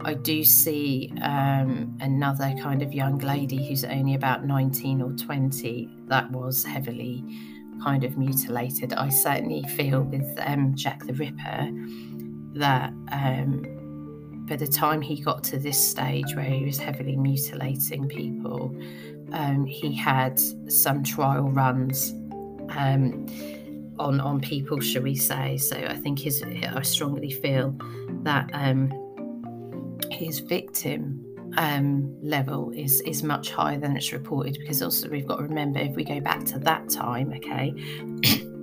I 0.00 0.14
do 0.14 0.44
see 0.44 1.12
um, 1.22 1.96
another 2.00 2.54
kind 2.60 2.82
of 2.82 2.92
young 2.92 3.18
lady 3.18 3.68
who's 3.68 3.84
only 3.84 4.14
about 4.14 4.44
19 4.44 5.00
or 5.00 5.12
20 5.12 5.88
that 6.08 6.30
was 6.30 6.64
heavily 6.64 7.24
kind 7.84 8.04
of 8.04 8.16
mutilated. 8.16 8.92
I 8.94 9.10
certainly 9.10 9.62
feel 9.76 10.02
with 10.02 10.38
um, 10.38 10.74
Jack 10.74 11.04
the 11.06 11.12
Ripper 11.12 11.68
that 12.54 12.90
um, 13.12 14.44
by 14.48 14.56
the 14.56 14.66
time 14.66 15.00
he 15.00 15.20
got 15.20 15.44
to 15.44 15.58
this 15.58 15.82
stage 15.90 16.34
where 16.34 16.44
he 16.44 16.64
was 16.64 16.78
heavily 16.78 17.16
mutilating 17.16 18.08
people, 18.08 18.74
um, 19.32 19.66
he 19.66 19.94
had 19.94 20.40
some 20.70 21.02
trial 21.02 21.50
runs 21.50 22.12
um, 22.70 23.26
on 23.98 24.20
on 24.20 24.40
people, 24.40 24.80
shall 24.80 25.02
we 25.02 25.14
say? 25.14 25.56
So 25.56 25.76
I 25.76 25.96
think 25.96 26.18
his 26.18 26.42
I 26.42 26.82
strongly 26.82 27.30
feel 27.30 27.76
that 28.22 28.50
um, 28.52 28.92
his 30.10 30.38
victim 30.38 31.33
um, 31.56 32.16
level 32.22 32.70
is 32.70 33.00
is 33.02 33.22
much 33.22 33.50
higher 33.50 33.78
than 33.78 33.96
it's 33.96 34.12
reported 34.12 34.56
because 34.60 34.82
also 34.82 35.08
we've 35.08 35.26
got 35.26 35.36
to 35.36 35.42
remember 35.42 35.78
if 35.78 35.94
we 35.94 36.04
go 36.04 36.20
back 36.20 36.44
to 36.46 36.58
that 36.60 36.88
time, 36.88 37.32
okay. 37.32 37.72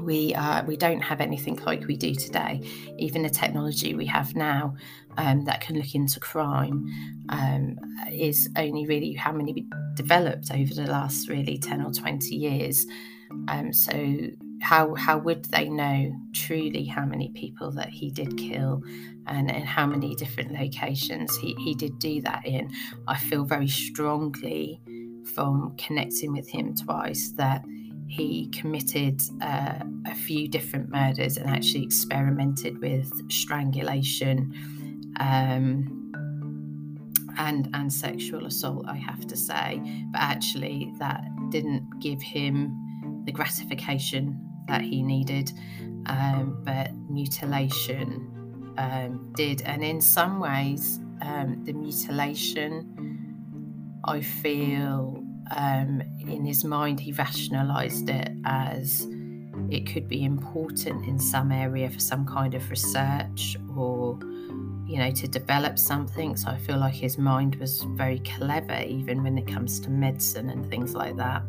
we 0.00 0.34
uh, 0.34 0.64
we 0.64 0.76
don't 0.76 1.00
have 1.00 1.20
anything 1.20 1.56
like 1.66 1.86
we 1.86 1.96
do 1.96 2.14
today. 2.14 2.60
Even 2.98 3.22
the 3.22 3.30
technology 3.30 3.94
we 3.94 4.06
have 4.06 4.34
now 4.34 4.74
um, 5.18 5.44
that 5.44 5.60
can 5.60 5.76
look 5.76 5.94
into 5.94 6.20
crime 6.20 6.86
um, 7.28 7.78
is 8.10 8.48
only 8.56 8.86
really 8.86 9.12
how 9.12 9.32
many 9.32 9.66
developed 9.94 10.50
over 10.52 10.74
the 10.74 10.86
last 10.86 11.28
really 11.28 11.58
ten 11.58 11.82
or 11.84 11.92
twenty 11.92 12.34
years. 12.34 12.86
Um, 13.48 13.72
so 13.72 13.92
how 14.60 14.94
how 14.94 15.18
would 15.18 15.46
they 15.46 15.68
know 15.68 16.14
truly 16.34 16.84
how 16.84 17.04
many 17.04 17.30
people 17.30 17.70
that 17.72 17.88
he 17.88 18.10
did 18.10 18.36
kill 18.36 18.82
and, 19.26 19.50
and 19.50 19.64
how 19.64 19.86
many 19.86 20.14
different 20.14 20.52
locations 20.52 21.36
he, 21.36 21.54
he 21.58 21.74
did 21.74 21.98
do 21.98 22.20
that 22.22 22.46
in? 22.46 22.70
I 23.08 23.16
feel 23.16 23.44
very 23.44 23.68
strongly 23.68 24.80
from 25.34 25.74
connecting 25.76 26.32
with 26.32 26.48
him 26.48 26.74
twice 26.74 27.32
that 27.32 27.64
he 28.08 28.48
committed 28.48 29.22
uh, 29.40 29.78
a 30.06 30.14
few 30.14 30.48
different 30.48 30.90
murders 30.90 31.36
and 31.36 31.48
actually 31.48 31.84
experimented 31.84 32.80
with 32.80 33.10
strangulation 33.30 34.52
um, 35.20 35.96
and 37.38 37.70
and 37.72 37.90
sexual 37.90 38.44
assault. 38.44 38.84
I 38.86 38.96
have 38.96 39.26
to 39.28 39.36
say, 39.36 39.80
but 40.12 40.20
actually 40.20 40.92
that 40.98 41.24
didn't 41.50 41.88
give 42.00 42.20
him 42.20 43.22
the 43.24 43.32
gratification 43.32 44.49
that 44.70 44.82
he 44.82 45.02
needed, 45.02 45.52
um, 46.06 46.60
but 46.64 46.92
mutilation 47.08 48.74
um, 48.78 49.32
did. 49.36 49.62
And 49.62 49.84
in 49.84 50.00
some 50.00 50.40
ways, 50.40 50.98
um, 51.22 51.62
the 51.64 51.72
mutilation, 51.72 54.00
I 54.04 54.20
feel 54.20 55.22
um, 55.54 56.02
in 56.20 56.44
his 56.44 56.64
mind, 56.64 57.00
he 57.00 57.12
rationalized 57.12 58.08
it 58.08 58.30
as 58.44 59.06
it 59.70 59.86
could 59.86 60.08
be 60.08 60.24
important 60.24 61.06
in 61.06 61.18
some 61.18 61.52
area 61.52 61.88
for 61.90 62.00
some 62.00 62.26
kind 62.26 62.54
of 62.54 62.70
research 62.70 63.56
or 63.76 64.18
you 64.86 64.98
know 64.98 65.10
to 65.12 65.28
develop 65.28 65.78
something 65.78 66.36
so 66.36 66.48
i 66.48 66.56
feel 66.56 66.78
like 66.78 66.94
his 66.94 67.18
mind 67.18 67.54
was 67.56 67.82
very 67.82 68.18
clever 68.20 68.80
even 68.80 69.22
when 69.22 69.38
it 69.38 69.46
comes 69.46 69.78
to 69.78 69.90
medicine 69.90 70.50
and 70.50 70.68
things 70.68 70.94
like 70.94 71.16
that 71.16 71.42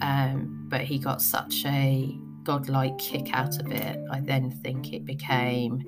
um, 0.00 0.66
but 0.68 0.82
he 0.82 0.98
got 0.98 1.20
such 1.22 1.64
a 1.66 2.16
godlike 2.42 2.96
kick 2.98 3.34
out 3.34 3.60
of 3.60 3.70
it. 3.70 3.98
I 4.10 4.20
then 4.20 4.50
think 4.50 4.92
it 4.92 5.04
became 5.04 5.84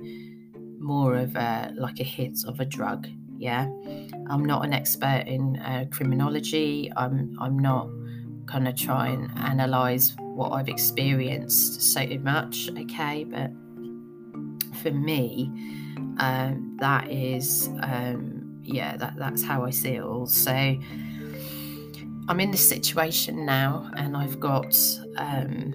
more 0.79 1.15
of 1.15 1.35
a 1.35 1.73
like 1.75 1.99
a 1.99 2.03
hit 2.03 2.43
of 2.45 2.59
a 2.59 2.65
drug. 2.65 3.07
Yeah, 3.37 3.67
I'm 4.27 4.45
not 4.45 4.63
an 4.63 4.73
expert 4.73 5.23
in 5.27 5.57
uh, 5.57 5.85
criminology. 5.91 6.91
I'm 6.95 7.35
I'm 7.39 7.57
not 7.57 7.89
gonna 8.45 8.73
try 8.73 9.07
and 9.07 9.31
analyze 9.37 10.15
what 10.19 10.51
I've 10.51 10.69
experienced 10.69 11.81
so 11.81 12.05
much. 12.21 12.69
Okay, 12.77 13.23
but 13.23 13.51
for 14.81 14.91
me, 14.91 15.51
um, 16.17 16.77
that 16.79 17.09
is 17.09 17.69
um, 17.81 18.59
yeah 18.63 18.97
that 18.97 19.15
that's 19.17 19.43
how 19.43 19.65
I 19.65 19.71
see 19.71 19.95
it 19.95 20.03
all. 20.03 20.25
So 20.25 20.77
I'm 22.29 22.39
in 22.39 22.51
this 22.51 22.67
situation 22.67 23.45
now, 23.45 23.91
and 23.97 24.15
I've 24.15 24.39
got, 24.39 24.75
um, 25.17 25.73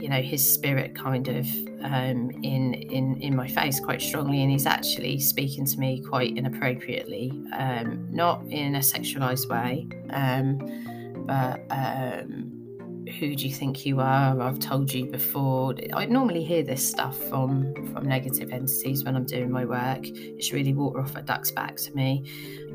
you 0.00 0.08
know, 0.08 0.20
his 0.20 0.46
spirit 0.52 0.94
kind 0.94 1.28
of 1.28 1.46
um, 1.82 2.30
in 2.42 2.74
in 2.74 3.16
in 3.22 3.34
my 3.34 3.48
face 3.48 3.80
quite 3.80 4.02
strongly, 4.02 4.42
and 4.42 4.50
he's 4.50 4.66
actually 4.66 5.18
speaking 5.20 5.64
to 5.64 5.78
me 5.78 6.02
quite 6.02 6.36
inappropriately, 6.36 7.30
um, 7.52 8.06
not 8.10 8.44
in 8.48 8.74
a 8.74 8.80
sexualized 8.80 9.48
way, 9.48 9.88
um, 10.10 10.58
but 11.26 11.64
um, 11.70 12.65
who 13.18 13.34
do 13.34 13.46
you 13.46 13.54
think 13.54 13.86
you 13.86 14.00
are? 14.00 14.40
I've 14.40 14.58
told 14.58 14.92
you 14.92 15.06
before. 15.06 15.74
I 15.94 16.06
normally 16.06 16.44
hear 16.44 16.62
this 16.62 16.88
stuff 16.88 17.16
from 17.16 17.74
from 17.92 18.06
negative 18.06 18.50
entities 18.50 19.04
when 19.04 19.16
I'm 19.16 19.24
doing 19.24 19.50
my 19.50 19.64
work. 19.64 20.00
It's 20.02 20.52
really 20.52 20.74
water 20.74 21.00
off 21.00 21.14
a 21.16 21.22
duck's 21.22 21.50
back 21.50 21.76
to 21.76 21.94
me. 21.94 22.30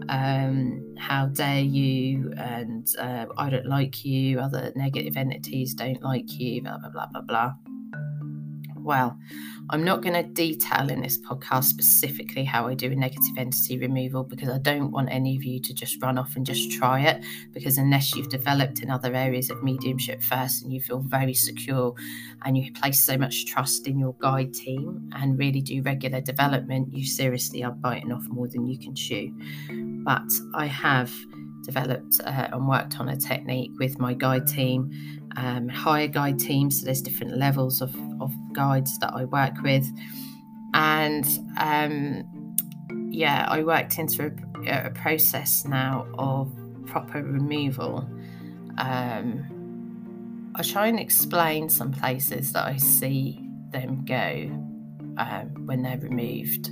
Um, 0.09 0.95
how 0.97 1.27
dare 1.27 1.61
you? 1.61 2.33
And 2.37 2.87
uh, 2.97 3.25
I 3.37 3.49
don't 3.49 3.67
like 3.67 4.05
you. 4.05 4.39
Other 4.39 4.71
negative 4.75 5.17
entities 5.17 5.73
don't 5.73 6.01
like 6.01 6.39
you. 6.39 6.61
Blah 6.61 6.77
blah 6.77 6.89
blah 6.89 7.07
blah 7.07 7.21
blah. 7.21 7.53
Well, 8.83 9.17
I'm 9.69 9.83
not 9.83 10.01
going 10.01 10.15
to 10.15 10.23
detail 10.23 10.89
in 10.89 11.01
this 11.01 11.17
podcast 11.17 11.65
specifically 11.65 12.43
how 12.43 12.67
I 12.67 12.73
do 12.73 12.91
a 12.91 12.95
negative 12.95 13.37
entity 13.37 13.77
removal 13.77 14.23
because 14.23 14.49
I 14.49 14.57
don't 14.57 14.91
want 14.91 15.09
any 15.11 15.37
of 15.37 15.43
you 15.43 15.59
to 15.61 15.73
just 15.73 16.01
run 16.01 16.17
off 16.17 16.35
and 16.35 16.45
just 16.45 16.71
try 16.71 17.01
it. 17.01 17.23
Because 17.53 17.77
unless 17.77 18.15
you've 18.15 18.29
developed 18.29 18.81
in 18.81 18.89
other 18.89 19.13
areas 19.13 19.49
of 19.49 19.63
mediumship 19.63 20.21
first 20.23 20.63
and 20.63 20.73
you 20.73 20.81
feel 20.81 20.99
very 20.99 21.33
secure 21.33 21.93
and 22.43 22.57
you 22.57 22.71
place 22.73 22.99
so 22.99 23.17
much 23.17 23.45
trust 23.45 23.87
in 23.87 23.99
your 23.99 24.15
guide 24.19 24.53
team 24.53 25.09
and 25.13 25.37
really 25.37 25.61
do 25.61 25.81
regular 25.83 26.21
development, 26.21 26.93
you 26.93 27.05
seriously 27.05 27.63
are 27.63 27.71
biting 27.71 28.11
off 28.11 28.25
more 28.27 28.47
than 28.47 28.65
you 28.65 28.79
can 28.79 28.95
chew. 28.95 29.31
But 30.03 30.29
I 30.55 30.65
have 30.65 31.13
developed 31.63 32.19
uh, 32.25 32.49
and 32.51 32.67
worked 32.67 32.99
on 32.99 33.09
a 33.09 33.15
technique 33.15 33.71
with 33.77 33.99
my 33.99 34.13
guide 34.13 34.47
team 34.47 35.20
um, 35.35 35.67
higher 35.69 36.07
guide 36.07 36.39
teams. 36.39 36.79
So 36.79 36.85
there's 36.85 37.01
different 37.01 37.37
levels 37.37 37.81
of, 37.81 37.95
of 38.21 38.33
guides 38.53 38.97
that 38.99 39.13
I 39.13 39.25
work 39.25 39.61
with. 39.61 39.87
and 40.73 41.25
um, 41.57 42.55
yeah, 43.09 43.45
I 43.49 43.63
worked 43.63 43.99
into 43.99 44.31
a, 44.65 44.87
a, 44.87 44.89
process 44.91 45.65
now 45.65 46.07
of 46.17 46.51
proper 46.85 47.21
removal. 47.21 48.09
Um, 48.77 50.53
I 50.55 50.63
try 50.63 50.87
and 50.87 50.99
explain 50.99 51.69
some 51.69 51.91
places 51.91 52.53
that 52.53 52.65
I 52.65 52.77
see 52.77 53.45
them 53.71 54.05
go 54.05 54.49
um, 55.17 55.65
when 55.65 55.81
they're 55.81 55.97
removed. 55.97 56.71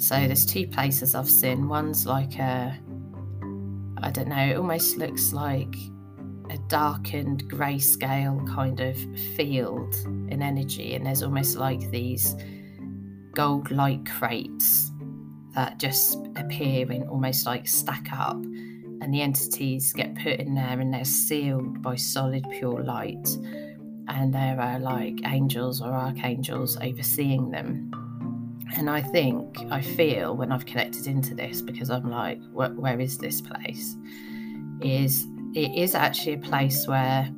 So 0.00 0.14
there's 0.14 0.46
two 0.46 0.66
places 0.68 1.14
I've 1.14 1.28
seen. 1.28 1.68
One's 1.68 2.06
like 2.06 2.38
a, 2.38 2.78
I 4.02 4.10
don't 4.10 4.28
know, 4.28 4.36
it 4.36 4.56
almost 4.56 4.96
looks 4.96 5.32
like 5.32 5.74
a 6.50 6.58
darkened 6.68 7.44
grayscale 7.50 8.46
kind 8.48 8.80
of 8.80 8.96
field 9.36 9.94
in 10.30 10.42
energy, 10.42 10.94
and 10.94 11.06
there's 11.06 11.22
almost 11.22 11.56
like 11.56 11.90
these 11.90 12.34
gold 13.32 13.70
light 13.70 14.04
crates 14.06 14.90
that 15.54 15.78
just 15.78 16.18
appear 16.36 16.90
and 16.90 17.08
almost 17.08 17.46
like 17.46 17.66
stack 17.66 18.08
up 18.12 18.36
and 19.00 19.14
the 19.14 19.22
entities 19.22 19.92
get 19.92 20.14
put 20.16 20.40
in 20.40 20.54
there 20.54 20.80
and 20.80 20.92
they're 20.92 21.04
sealed 21.04 21.80
by 21.82 21.94
solid 21.94 22.44
pure 22.50 22.82
light 22.82 23.28
and 24.08 24.34
there 24.34 24.60
are 24.60 24.78
like 24.78 25.20
angels 25.26 25.80
or 25.80 25.92
archangels 25.92 26.76
overseeing 26.80 27.50
them. 27.50 27.90
And 28.76 28.90
i 28.90 29.00
think 29.00 29.58
i 29.70 29.80
feel 29.80 30.36
when 30.36 30.52
i've 30.52 30.66
connected 30.66 31.06
into 31.06 31.34
this 31.34 31.62
because 31.62 31.88
i'm 31.90 32.10
like 32.10 32.38
where 32.52 33.00
is 33.00 33.16
this 33.16 33.40
place? 33.40 33.96
is 34.82 35.26
it 35.54 35.74
is 35.74 35.94
actually 35.94 36.34
a 36.34 36.38
place 36.38 36.86
where 36.86 37.28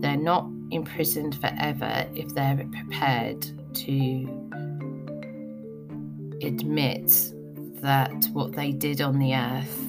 they're 0.00 0.16
not 0.16 0.48
imprisoned 0.70 1.34
forever 1.40 2.06
if 2.14 2.34
they're 2.34 2.56
prepared 2.72 3.46
to 3.74 4.26
admit 6.42 7.32
that 7.80 8.26
what 8.32 8.52
they 8.52 8.72
did 8.72 9.00
on 9.00 9.18
the 9.18 9.34
earth 9.34 9.88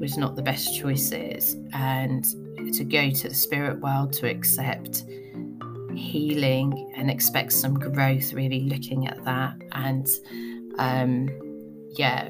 was 0.00 0.16
not 0.16 0.34
the 0.34 0.42
best 0.42 0.76
choices 0.76 1.56
and 1.72 2.24
to 2.72 2.84
go 2.84 3.10
to 3.10 3.28
the 3.28 3.34
spirit 3.34 3.80
world 3.80 4.12
to 4.12 4.28
accept 4.28 5.04
healing 5.94 6.92
and 6.96 7.10
expect 7.10 7.52
some 7.52 7.74
growth 7.74 8.32
really 8.32 8.60
looking 8.62 9.06
at 9.06 9.22
that 9.24 9.54
and 9.72 10.08
um 10.78 11.28
yeah 11.96 12.28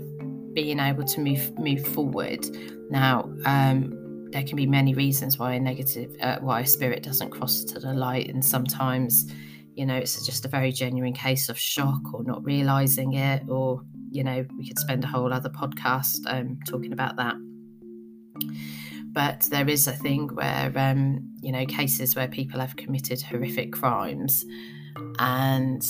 being 0.54 0.78
able 0.78 1.04
to 1.04 1.20
move 1.20 1.58
move 1.58 1.86
forward. 1.88 2.46
Now 2.90 3.30
um 3.44 4.03
there 4.34 4.42
can 4.42 4.56
be 4.56 4.66
many 4.66 4.94
reasons 4.94 5.38
why 5.38 5.52
a 5.52 5.60
negative 5.60 6.16
uh, 6.20 6.38
why 6.40 6.62
a 6.62 6.66
spirit 6.66 7.04
doesn't 7.04 7.30
cross 7.30 7.62
to 7.62 7.78
the 7.78 7.94
light 7.94 8.28
and 8.28 8.44
sometimes 8.44 9.32
you 9.76 9.86
know 9.86 9.94
it's 9.94 10.26
just 10.26 10.44
a 10.44 10.48
very 10.48 10.72
genuine 10.72 11.12
case 11.12 11.48
of 11.48 11.56
shock 11.56 12.12
or 12.12 12.24
not 12.24 12.44
realizing 12.44 13.14
it 13.14 13.48
or 13.48 13.80
you 14.10 14.24
know 14.24 14.44
we 14.58 14.66
could 14.66 14.78
spend 14.80 15.04
a 15.04 15.06
whole 15.06 15.32
other 15.32 15.48
podcast 15.48 16.18
um, 16.26 16.58
talking 16.66 16.92
about 16.92 17.14
that. 17.16 17.36
But 19.12 19.42
there 19.42 19.68
is 19.68 19.86
a 19.86 19.92
thing 19.92 20.26
where 20.34 20.72
um, 20.74 21.32
you 21.40 21.52
know 21.52 21.64
cases 21.64 22.16
where 22.16 22.26
people 22.26 22.58
have 22.58 22.74
committed 22.74 23.22
horrific 23.22 23.72
crimes 23.72 24.44
and 25.20 25.80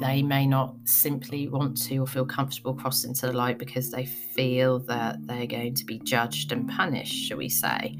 they 0.00 0.22
may 0.22 0.46
not 0.46 0.74
simply 0.84 1.48
want 1.48 1.76
to 1.76 1.98
or 1.98 2.06
feel 2.06 2.26
comfortable 2.26 2.74
crossing 2.74 3.14
to 3.14 3.26
the 3.26 3.32
light 3.32 3.58
because 3.58 3.90
they 3.90 4.04
feel 4.04 4.78
that 4.80 5.16
they're 5.26 5.46
going 5.46 5.74
to 5.74 5.84
be 5.84 5.98
judged 6.00 6.52
and 6.52 6.68
punished 6.68 7.28
shall 7.28 7.38
we 7.38 7.48
say 7.48 7.96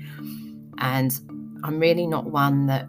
and 0.78 1.20
i'm 1.64 1.78
really 1.78 2.06
not 2.06 2.30
one 2.30 2.66
that 2.66 2.88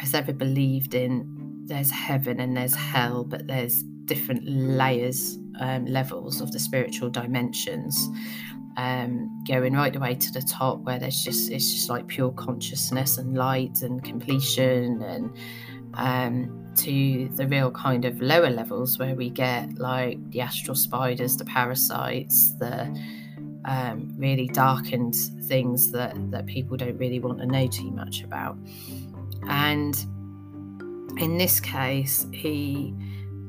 has 0.00 0.14
ever 0.14 0.32
believed 0.32 0.94
in 0.94 1.38
there's 1.68 1.90
heaven 1.90 2.40
and 2.40 2.56
there's 2.56 2.74
hell, 2.74 3.24
but 3.24 3.46
there's 3.46 3.82
different 4.06 4.42
layers, 4.48 5.38
um, 5.60 5.84
levels 5.84 6.40
of 6.40 6.50
the 6.50 6.58
spiritual 6.58 7.10
dimensions. 7.10 8.08
Um, 8.76 9.42
going 9.46 9.74
right 9.74 9.92
the 9.92 9.98
way 9.98 10.14
to 10.14 10.32
the 10.32 10.40
top 10.40 10.80
where 10.82 11.00
there's 11.00 11.24
just 11.24 11.50
it's 11.50 11.72
just 11.72 11.90
like 11.90 12.06
pure 12.06 12.30
consciousness 12.30 13.18
and 13.18 13.36
light 13.36 13.82
and 13.82 14.04
completion 14.04 15.02
and 15.02 15.36
um, 15.98 16.72
to 16.76 17.28
the 17.34 17.46
real 17.46 17.70
kind 17.70 18.04
of 18.04 18.20
lower 18.20 18.50
levels 18.50 18.98
where 18.98 19.14
we 19.14 19.28
get 19.28 19.78
like 19.78 20.18
the 20.30 20.40
astral 20.40 20.74
spiders, 20.74 21.36
the 21.36 21.44
parasites, 21.44 22.52
the 22.58 22.98
um, 23.64 24.14
really 24.16 24.46
darkened 24.48 25.16
things 25.42 25.90
that 25.92 26.14
that 26.30 26.46
people 26.46 26.76
don't 26.76 26.96
really 26.96 27.18
want 27.18 27.38
to 27.38 27.46
know 27.46 27.66
too 27.66 27.90
much 27.90 28.22
about. 28.22 28.56
And 29.48 29.94
in 31.18 31.36
this 31.36 31.58
case, 31.60 32.26
he 32.32 32.94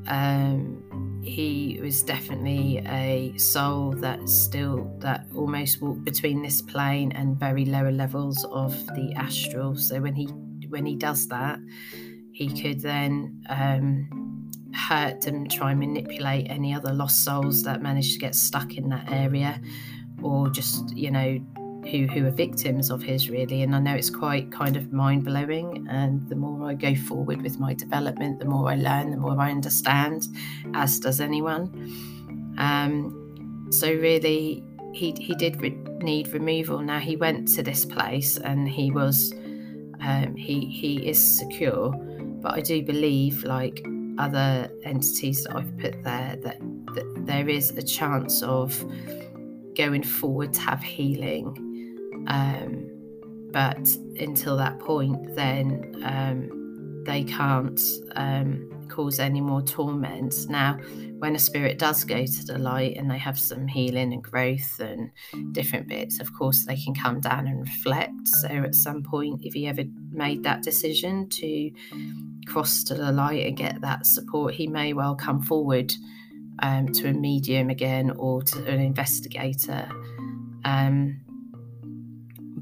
um, 0.08 1.20
he 1.22 1.78
was 1.80 2.02
definitely 2.02 2.78
a 2.86 3.32
soul 3.36 3.92
that 3.92 4.28
still 4.28 4.92
that 4.98 5.24
almost 5.36 5.80
walked 5.80 6.04
between 6.04 6.42
this 6.42 6.60
plane 6.60 7.12
and 7.12 7.38
very 7.38 7.64
lower 7.64 7.92
levels 7.92 8.44
of 8.46 8.74
the 8.96 9.12
astral. 9.16 9.76
So 9.76 10.00
when 10.00 10.14
he 10.14 10.26
when 10.68 10.84
he 10.84 10.96
does 10.96 11.28
that, 11.28 11.60
he 12.40 12.48
could 12.48 12.80
then 12.80 13.44
um, 13.50 14.50
hurt 14.74 15.26
and 15.26 15.50
try 15.50 15.72
and 15.72 15.80
manipulate 15.80 16.46
any 16.48 16.72
other 16.72 16.90
lost 16.90 17.22
souls 17.22 17.62
that 17.64 17.82
managed 17.82 18.14
to 18.14 18.18
get 18.18 18.34
stuck 18.34 18.78
in 18.78 18.88
that 18.88 19.12
area, 19.12 19.60
or 20.22 20.48
just 20.48 20.96
you 20.96 21.10
know 21.10 21.38
who 21.90 22.06
who 22.06 22.26
are 22.26 22.30
victims 22.30 22.90
of 22.90 23.02
his 23.02 23.28
really. 23.28 23.62
And 23.62 23.76
i 23.76 23.78
know 23.78 23.94
it's 23.94 24.08
quite 24.08 24.50
kind 24.50 24.76
of 24.76 24.90
mind-blowing 24.90 25.86
and 25.90 26.26
the 26.30 26.34
more 26.34 26.70
i 26.70 26.72
go 26.72 26.94
forward 26.94 27.42
with 27.42 27.58
my 27.58 27.74
development 27.74 28.38
the 28.38 28.44
more 28.44 28.70
i 28.70 28.74
learn 28.74 29.10
the 29.10 29.16
more 29.16 29.38
i 29.38 29.50
understand 29.50 30.26
as 30.74 30.98
does 30.98 31.20
anyone. 31.20 31.64
Um, 32.56 33.68
so 33.70 33.92
really 33.92 34.64
he 34.94 35.14
he 35.18 35.34
did 35.34 35.60
re- 35.60 35.76
need 36.00 36.28
removal. 36.28 36.78
Now 36.78 37.00
he 37.00 37.16
went 37.16 37.48
to 37.56 37.62
this 37.62 37.84
place 37.84 38.38
and 38.38 38.66
he 38.66 38.90
was 38.90 39.34
um, 40.00 40.34
he 40.36 40.64
he 40.64 41.06
is 41.06 41.18
secure 41.38 41.94
but 42.40 42.54
i 42.54 42.60
do 42.60 42.82
believe 42.82 43.44
like 43.44 43.84
other 44.18 44.70
entities 44.84 45.44
that 45.44 45.56
i've 45.56 45.78
put 45.78 46.02
there 46.02 46.36
that, 46.42 46.58
that 46.94 47.26
there 47.26 47.48
is 47.48 47.70
a 47.70 47.82
chance 47.82 48.42
of 48.42 48.84
going 49.76 50.02
forward 50.02 50.52
to 50.52 50.60
have 50.60 50.82
healing 50.82 51.54
um, 52.26 52.90
but 53.52 53.96
until 54.18 54.56
that 54.56 54.78
point, 54.78 55.34
then 55.34 56.00
um, 56.04 57.02
they 57.04 57.24
can't 57.24 57.80
um, 58.14 58.70
cause 58.88 59.18
any 59.18 59.40
more 59.40 59.62
torment. 59.62 60.48
Now, 60.48 60.78
when 61.18 61.34
a 61.34 61.38
spirit 61.38 61.78
does 61.78 62.04
go 62.04 62.24
to 62.24 62.44
the 62.44 62.58
light 62.58 62.96
and 62.96 63.10
they 63.10 63.18
have 63.18 63.38
some 63.38 63.66
healing 63.66 64.12
and 64.12 64.22
growth 64.22 64.80
and 64.80 65.10
different 65.52 65.88
bits, 65.88 66.20
of 66.20 66.32
course, 66.32 66.64
they 66.64 66.76
can 66.76 66.94
come 66.94 67.20
down 67.20 67.46
and 67.46 67.60
reflect. 67.60 68.28
So, 68.28 68.48
at 68.48 68.74
some 68.74 69.02
point, 69.02 69.40
if 69.44 69.54
you 69.54 69.68
ever 69.68 69.82
made 70.12 70.42
that 70.44 70.62
decision 70.62 71.28
to 71.30 71.70
cross 72.46 72.82
to 72.84 72.94
the 72.94 73.12
light 73.12 73.46
and 73.46 73.56
get 73.56 73.80
that 73.80 74.06
support, 74.06 74.54
he 74.54 74.66
may 74.66 74.92
well 74.92 75.14
come 75.14 75.42
forward 75.42 75.92
um, 76.60 76.88
to 76.92 77.08
a 77.08 77.12
medium 77.12 77.70
again 77.70 78.10
or 78.12 78.42
to 78.42 78.58
an 78.66 78.80
investigator. 78.80 79.88
Um, 80.64 81.20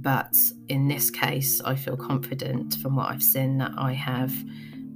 but 0.01 0.35
in 0.69 0.87
this 0.89 1.11
case, 1.11 1.61
I 1.65 1.75
feel 1.75 1.97
confident 1.97 2.77
from 2.77 2.97
what 2.97 3.11
I've 3.11 3.23
seen 3.23 3.59
that 3.59 3.73
I 3.77 3.93
have 3.93 4.33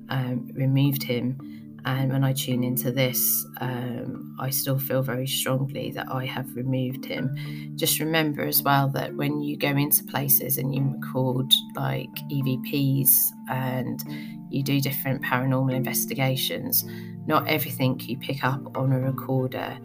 um, 0.09 0.49
removed 0.55 1.03
him. 1.03 1.39
And 1.85 2.13
when 2.13 2.23
I 2.23 2.33
tune 2.33 2.63
into 2.63 2.93
this, 2.93 3.45
um, 3.61 4.37
I 4.39 4.51
still 4.51 4.79
feel 4.79 5.03
very 5.03 5.27
strongly 5.27 5.91
that 5.93 6.07
I 6.13 6.25
have 6.27 6.55
removed 6.55 7.05
him. 7.05 7.37
Just 7.75 7.99
remember 7.99 8.43
as 8.43 8.63
well 8.63 8.89
that 8.91 9.17
when 9.17 9.41
you 9.41 9.57
go 9.57 9.71
into 9.71 10.05
places 10.05 10.59
and 10.59 10.73
you 10.73 10.97
record 11.01 11.53
like 11.75 12.15
EVPs 12.31 13.11
and 13.51 14.05
you 14.53 14.63
do 14.63 14.81
different 14.81 15.23
paranormal 15.23 15.75
investigations, 15.75 16.85
not 17.27 17.47
everything 17.49 17.99
you 18.01 18.19
pick 18.19 18.45
up 18.45 18.77
on 18.77 18.93
a 18.93 19.01
recorder 19.01 19.79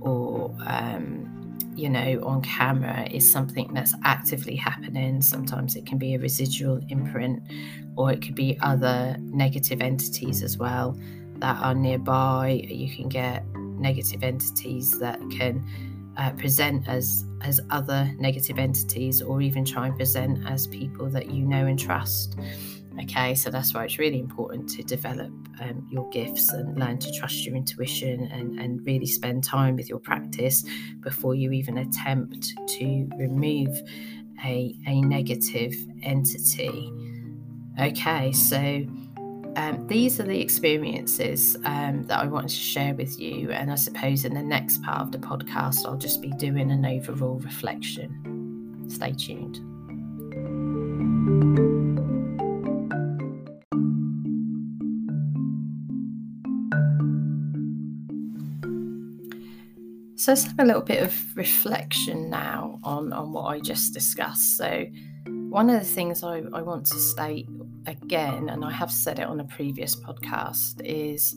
or 0.00 0.54
um, 0.66 1.30
you 1.74 1.88
know, 1.88 2.20
on 2.24 2.42
camera 2.42 3.06
is 3.10 3.30
something 3.30 3.72
that's 3.72 3.94
actively 4.04 4.56
happening. 4.56 5.22
Sometimes 5.22 5.76
it 5.76 5.86
can 5.86 5.98
be 5.98 6.14
a 6.14 6.18
residual 6.18 6.80
imprint, 6.88 7.42
or 7.96 8.12
it 8.12 8.20
could 8.20 8.34
be 8.34 8.58
other 8.60 9.16
negative 9.20 9.80
entities 9.80 10.42
as 10.42 10.58
well 10.58 10.98
that 11.38 11.56
are 11.62 11.74
nearby. 11.74 12.66
You 12.68 12.94
can 12.94 13.08
get 13.08 13.46
negative 13.56 14.22
entities 14.22 14.98
that 14.98 15.18
can 15.30 15.64
uh, 16.16 16.32
present 16.32 16.86
as 16.86 17.24
as 17.42 17.60
other 17.70 18.12
negative 18.18 18.58
entities, 18.58 19.22
or 19.22 19.40
even 19.40 19.64
try 19.64 19.86
and 19.86 19.96
present 19.96 20.46
as 20.46 20.66
people 20.66 21.08
that 21.10 21.30
you 21.30 21.46
know 21.46 21.66
and 21.66 21.78
trust. 21.78 22.38
Okay, 23.02 23.34
so 23.34 23.50
that's 23.50 23.72
why 23.72 23.84
it's 23.84 23.98
really 23.98 24.18
important 24.18 24.68
to 24.70 24.82
develop 24.82 25.30
um, 25.60 25.86
your 25.90 26.08
gifts 26.10 26.52
and 26.52 26.78
learn 26.78 26.98
to 26.98 27.12
trust 27.12 27.46
your 27.46 27.54
intuition 27.54 28.28
and, 28.32 28.58
and 28.58 28.84
really 28.84 29.06
spend 29.06 29.44
time 29.44 29.76
with 29.76 29.88
your 29.88 30.00
practice 30.00 30.64
before 31.00 31.34
you 31.34 31.52
even 31.52 31.78
attempt 31.78 32.52
to 32.66 33.08
remove 33.16 33.80
a, 34.44 34.76
a 34.86 35.00
negative 35.02 35.74
entity. 36.02 36.92
Okay, 37.80 38.32
so 38.32 38.84
um, 39.56 39.86
these 39.86 40.20
are 40.20 40.24
the 40.24 40.40
experiences 40.40 41.56
um, 41.64 42.04
that 42.04 42.18
I 42.18 42.26
wanted 42.26 42.50
to 42.50 42.54
share 42.56 42.94
with 42.94 43.18
you. 43.20 43.50
And 43.50 43.70
I 43.70 43.76
suppose 43.76 44.24
in 44.24 44.34
the 44.34 44.42
next 44.42 44.82
part 44.82 45.00
of 45.00 45.12
the 45.12 45.18
podcast, 45.18 45.86
I'll 45.86 45.96
just 45.96 46.20
be 46.20 46.30
doing 46.30 46.70
an 46.70 46.84
overall 46.84 47.38
reflection. 47.38 48.86
Stay 48.88 49.12
tuned. 49.12 49.60
So 60.20 60.32
let's 60.32 60.44
have 60.44 60.58
a 60.58 60.64
little 60.66 60.82
bit 60.82 61.02
of 61.02 61.34
reflection 61.34 62.28
now 62.28 62.78
on, 62.84 63.10
on 63.10 63.32
what 63.32 63.44
I 63.44 63.58
just 63.58 63.94
discussed. 63.94 64.58
So, 64.58 64.84
one 65.24 65.70
of 65.70 65.80
the 65.80 65.86
things 65.86 66.22
I, 66.22 66.42
I 66.52 66.60
want 66.60 66.84
to 66.88 66.98
state 66.98 67.48
again, 67.86 68.50
and 68.50 68.62
I 68.62 68.70
have 68.70 68.92
said 68.92 69.18
it 69.18 69.26
on 69.26 69.40
a 69.40 69.44
previous 69.44 69.96
podcast, 69.96 70.82
is 70.84 71.34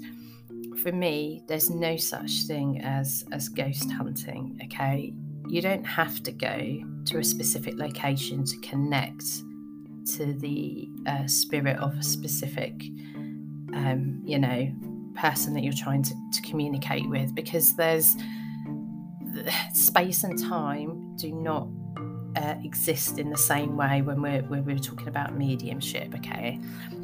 for 0.82 0.92
me, 0.92 1.44
there's 1.48 1.70
no 1.70 1.96
such 1.96 2.42
thing 2.42 2.82
as, 2.82 3.24
as 3.32 3.48
ghost 3.48 3.90
hunting, 3.90 4.60
okay? 4.66 5.14
You 5.48 5.62
don't 5.62 5.86
have 5.86 6.22
to 6.24 6.34
go 6.34 6.84
to 7.06 7.20
a 7.20 7.24
specific 7.24 7.76
location 7.78 8.44
to 8.44 8.58
connect 8.58 9.24
to 10.18 10.34
the 10.34 10.90
uh, 11.08 11.26
spirit 11.28 11.78
of 11.78 11.98
a 11.98 12.04
specific, 12.04 12.74
um, 13.74 14.22
you 14.26 14.40
know, 14.40 14.70
person 15.16 15.54
that 15.54 15.64
you're 15.64 15.72
trying 15.72 16.04
to, 16.04 16.14
to 16.34 16.42
communicate 16.42 17.08
with 17.10 17.34
because 17.34 17.78
there's 17.78 18.18
space 19.74 20.24
and 20.24 20.38
time 20.38 21.16
do 21.16 21.32
not 21.32 21.68
uh, 22.36 22.56
exist 22.64 23.20
in 23.20 23.30
the 23.30 23.38
same 23.38 23.78
way 23.78 24.02
when 24.02 24.22
we're, 24.22 24.42
when 24.44 24.66
we're 24.66 24.78
talking 24.78 25.08
about 25.08 25.38
mediumship 25.38 26.14
okay? 26.16 26.60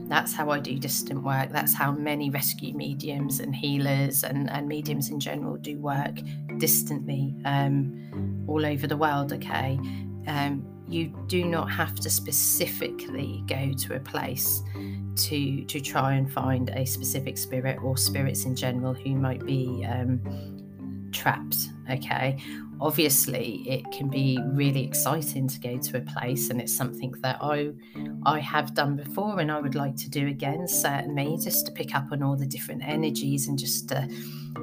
That's 0.08 0.34
how 0.34 0.50
i 0.50 0.60
do 0.60 0.78
distant 0.80 1.24
work. 1.24 1.52
That's 1.52 1.74
how 1.74 1.92
many 1.92 2.32
rescue 2.32 2.74
mediums 2.74 3.40
and 3.40 3.56
healers 3.56 4.24
and, 4.24 4.50
and 4.50 4.68
mediums 4.68 5.10
in 5.10 5.20
general 5.20 5.58
do 5.58 5.78
work 5.78 6.20
distantly 6.58 7.36
um, 7.46 8.46
all 8.48 8.66
over 8.66 8.88
the 8.88 8.98
world 8.98 9.34
okay? 9.34 9.80
Um, 10.28 10.66
you 10.88 11.14
do 11.28 11.46
not 11.46 11.70
have 11.70 11.96
to 11.96 12.10
specifically 12.10 13.44
go 13.48 13.72
to 13.74 13.96
a 13.96 14.00
place 14.00 14.64
to 15.16 15.64
to 15.66 15.80
try 15.80 16.14
and 16.14 16.32
find 16.32 16.70
a 16.70 16.86
specific 16.86 17.38
spirit 17.38 17.78
or 17.84 17.96
spirits 17.96 18.46
in 18.46 18.56
general 18.56 18.94
who 18.94 19.16
might 19.16 19.46
be 19.46 19.86
um, 19.88 20.20
trapped 21.12 21.70
okay? 21.90 22.38
Obviously 22.82 23.64
it 23.68 23.92
can 23.92 24.08
be 24.08 24.40
really 24.54 24.86
exciting 24.86 25.48
to 25.48 25.60
go 25.60 25.78
to 25.78 25.98
a 25.98 26.02
place 26.02 26.50
and 26.50 26.62
it's 26.62 26.76
something 26.76 27.12
that 27.22 27.38
i 27.42 27.72
i 28.26 28.40
have 28.40 28.74
done 28.74 28.96
before 28.96 29.42
and 29.42 29.52
i 29.52 29.60
would 29.60 29.76
like 29.76 29.98
to 29.98 30.10
do 30.10 30.28
again 30.28 30.66
certainly 30.66 31.38
just 31.44 31.66
to 31.66 31.74
pick 31.74 31.94
up 31.94 32.06
on 32.14 32.24
all 32.24 32.38
the 32.38 32.46
different 32.46 32.82
energies 32.82 33.50
and 33.50 33.60
just 33.60 33.90
to 33.90 34.08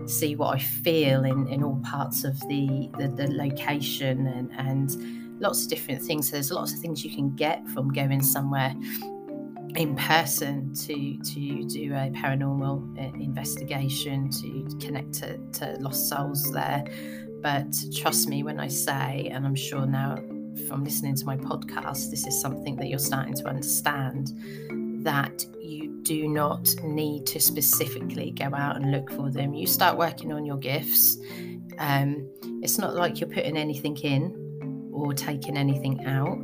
see 0.07 0.35
what 0.35 0.55
i 0.55 0.59
feel 0.59 1.25
in 1.25 1.47
in 1.49 1.63
all 1.63 1.79
parts 1.85 2.25
of 2.25 2.41
the 2.49 2.89
the, 2.97 3.09
the 3.09 3.29
location 3.31 4.27
and 4.29 4.51
and 4.57 5.17
lots 5.41 5.65
of 5.65 5.69
different 5.69 6.03
things. 6.03 6.29
So 6.29 6.33
there's 6.33 6.51
lots 6.51 6.73
of 6.73 6.81
things 6.81 7.05
you 7.05 7.15
can 7.15 7.35
get 7.35 7.67
from 7.69 7.93
going 7.93 8.23
somewhere 8.23 8.75
in 9.75 9.97
person 9.97 10.73
to 10.75 11.19
to 11.19 11.65
do 11.65 11.93
a 11.93 12.11
paranormal 12.11 12.99
uh, 12.99 13.15
investigation 13.23 14.31
to 14.31 14.67
connect 14.79 15.13
to, 15.15 15.39
to 15.53 15.77
lost 15.81 16.09
souls 16.09 16.51
there. 16.53 16.85
But 17.43 17.75
trust 17.95 18.29
me 18.29 18.43
when 18.43 18.59
i 18.59 18.67
say 18.67 19.29
and 19.33 19.47
i'm 19.47 19.55
sure 19.55 19.87
now 19.87 20.17
from 20.67 20.83
listening 20.83 21.15
to 21.15 21.25
my 21.27 21.37
podcast 21.37 22.11
this 22.11 22.27
is 22.27 22.41
something 22.41 22.75
that 22.77 22.89
you're 22.89 22.99
starting 22.99 23.35
to 23.35 23.47
understand 23.47 24.33
that 25.05 25.45
you 25.61 26.01
do 26.03 26.29
not 26.29 26.75
need 26.83 27.27
to 27.27 27.39
specifically 27.39 28.31
go 28.31 28.47
out 28.55 28.77
and 28.77 28.91
look 28.91 29.11
for 29.13 29.31
them. 29.31 29.55
You 29.55 29.67
start 29.67 29.97
working 29.97 30.33
on 30.33 30.45
your 30.45 30.57
gifts. 30.57 31.19
Um, 31.79 32.29
it's 32.63 32.79
not 32.79 32.95
like 32.95 33.21
you're 33.21 33.29
putting 33.29 33.57
anything 33.57 33.97
in 33.99 34.91
or 34.93 35.13
taking 35.15 35.57
anything 35.57 36.05
out. 36.07 36.39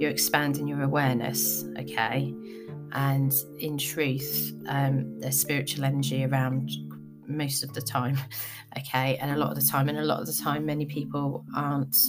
You're 0.00 0.10
expanding 0.10 0.66
your 0.66 0.82
awareness 0.82 1.64
okay 1.78 2.34
and 2.92 3.32
in 3.58 3.78
truth, 3.78 4.52
um, 4.68 5.18
there's 5.20 5.38
spiritual 5.38 5.84
energy 5.84 6.24
around 6.24 6.70
most 7.26 7.62
of 7.62 7.72
the 7.74 7.82
time. 7.82 8.18
Okay, 8.76 9.16
and 9.16 9.30
a 9.30 9.36
lot 9.36 9.50
of 9.50 9.56
the 9.56 9.68
time, 9.68 9.88
and 9.88 9.98
a 9.98 10.04
lot 10.04 10.20
of 10.20 10.26
the 10.26 10.32
time, 10.32 10.66
many 10.66 10.84
people 10.84 11.44
aren't 11.56 12.04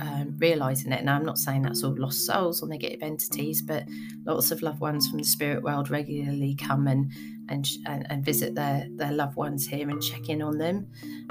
um, 0.00 0.34
realizing 0.38 0.92
it. 0.92 1.04
Now, 1.04 1.14
I'm 1.14 1.24
not 1.24 1.38
saying 1.38 1.62
that's 1.62 1.84
all 1.84 1.96
lost 1.96 2.26
souls 2.26 2.62
or 2.62 2.68
negative 2.68 3.00
entities, 3.00 3.62
but 3.62 3.84
lots 4.26 4.50
of 4.50 4.60
loved 4.60 4.80
ones 4.80 5.08
from 5.08 5.18
the 5.18 5.24
spirit 5.24 5.62
world 5.62 5.88
regularly 5.88 6.56
come 6.56 6.88
and 6.88 7.12
and 7.50 7.68
and, 7.86 8.06
and 8.10 8.24
visit 8.24 8.54
their 8.54 8.86
their 8.90 9.12
loved 9.12 9.36
ones 9.36 9.66
here 9.66 9.88
and 9.90 10.02
check 10.02 10.28
in 10.28 10.40
on 10.40 10.58
them. 10.58 10.86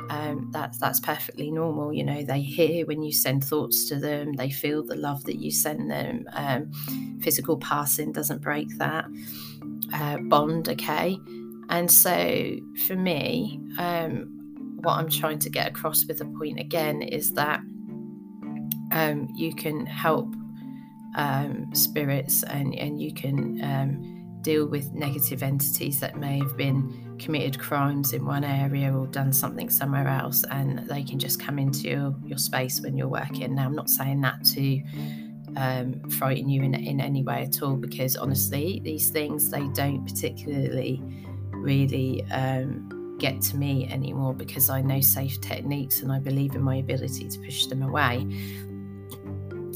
Um, 0.10 0.49
that's 0.51 0.77
that's 0.77 0.99
perfectly 0.99 1.49
normal. 1.51 1.93
You 1.93 2.03
know, 2.03 2.23
they 2.23 2.41
hear 2.41 2.86
when 2.86 3.01
you 3.01 3.12
send 3.12 3.43
thoughts 3.43 3.88
to 3.89 3.95
them. 3.95 4.34
They 4.34 4.51
feel 4.51 4.84
the 4.84 4.95
love 4.95 5.23
that 5.23 5.38
you 5.38 5.51
send 5.51 5.89
them. 5.89 6.25
Um, 6.34 6.71
physical 7.21 7.58
passing 7.58 8.12
doesn't 8.12 8.41
break 8.41 8.77
that 8.77 9.05
uh, 9.93 10.17
bond. 10.17 10.69
Okay, 10.69 11.17
and 11.69 11.89
so 11.89 12.58
for 12.86 12.95
me, 12.95 13.60
um, 13.77 14.36
what 14.82 14.97
I'm 14.97 15.10
trying 15.10 15.39
to 15.39 15.49
get 15.49 15.67
across 15.67 16.05
with 16.05 16.19
the 16.19 16.25
point 16.25 16.60
again 16.60 17.01
is 17.01 17.34
that 17.34 17.62
um, 18.91 19.27
you 19.36 19.53
can 19.53 19.86
help 19.86 20.34
um, 21.15 21.69
spirits 21.73 22.43
and, 22.43 22.73
and 22.75 23.01
you 23.01 23.13
can 23.13 23.62
um, 23.63 24.18
deal 24.41 24.65
with 24.65 24.93
negative 24.93 25.43
entities 25.43 25.99
that 25.99 26.17
may 26.17 26.39
have 26.39 26.56
been 26.56 27.17
committed 27.19 27.60
crimes 27.60 28.13
in 28.13 28.25
one 28.25 28.43
area 28.43 28.93
or 28.93 29.08
done 29.08 29.34
something 29.34 29.69
somewhere 29.69 30.08
else 30.08 30.43
and 30.52 30.80
they 30.88 31.04
can 31.04 31.19
just 31.19 31.39
come 31.39 31.60
into 31.60 31.89
your, 31.89 32.15
your 32.23 32.38
space 32.38 32.82
when 32.82 32.97
you're 32.97 33.10
working. 33.10 33.56
Now, 33.56 33.65
I'm 33.65 33.75
not 33.75 33.89
saying 33.89 34.21
that 34.21 34.43
to 34.45 34.82
um, 35.58 36.10
frighten 36.10 36.49
you 36.49 36.63
in, 36.63 36.73
in 36.73 37.02
any 37.02 37.23
way 37.23 37.43
at 37.43 37.62
all 37.62 37.75
because 37.75 38.15
honestly, 38.15 38.82
these 38.84 39.10
things 39.10 39.49
they 39.49 39.67
don't 39.69 40.06
particularly 40.06 41.02
really 41.52 42.23
um, 42.32 43.15
get 43.19 43.41
to 43.41 43.58
me 43.58 43.88
anymore 43.89 44.34
because 44.34 44.69
I 44.69 44.82
know 44.82 45.02
safe 45.02 45.39
techniques 45.41 46.02
and 46.02 46.12
I 46.12 46.19
believe 46.19 46.56
in 46.56 46.62
my 46.62 46.78
ability 46.78 47.28
to 47.28 47.39
push 47.39 47.65
them 47.65 47.84
away. 47.84 48.25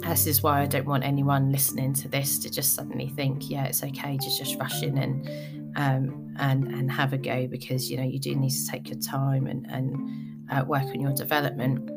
This 0.08 0.28
is 0.28 0.44
why 0.44 0.62
I 0.62 0.66
don't 0.66 0.86
want 0.86 1.04
anyone 1.04 1.52
listening 1.52 1.94
to 1.96 2.08
this 2.08 2.38
to 2.40 2.50
just 2.50 2.76
suddenly 2.76 3.08
think, 3.10 3.50
yeah, 3.50 3.66
it's 3.66 3.84
okay 3.84 4.18
to 4.18 4.38
just 4.38 4.58
rush 4.60 4.84
in 4.84 4.98
and 4.98 5.30
um, 5.76 6.36
and 6.38 6.68
and 6.68 6.92
have 6.92 7.14
a 7.14 7.18
go 7.18 7.48
because 7.48 7.90
you 7.90 7.98
know 7.98 8.04
you 8.04 8.20
do 8.20 8.36
need 8.36 8.52
to 8.52 8.68
take 8.68 8.90
your 8.90 9.00
time 9.00 9.48
and 9.48 9.66
and 9.70 10.50
uh, 10.52 10.64
work 10.66 10.84
on 10.84 11.02
your 11.02 11.14
development. 11.14 11.90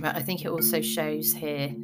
But 0.00 0.16
I 0.16 0.22
think 0.22 0.44
it 0.44 0.48
also 0.48 0.80
shows 0.80 1.32
here 1.32 1.74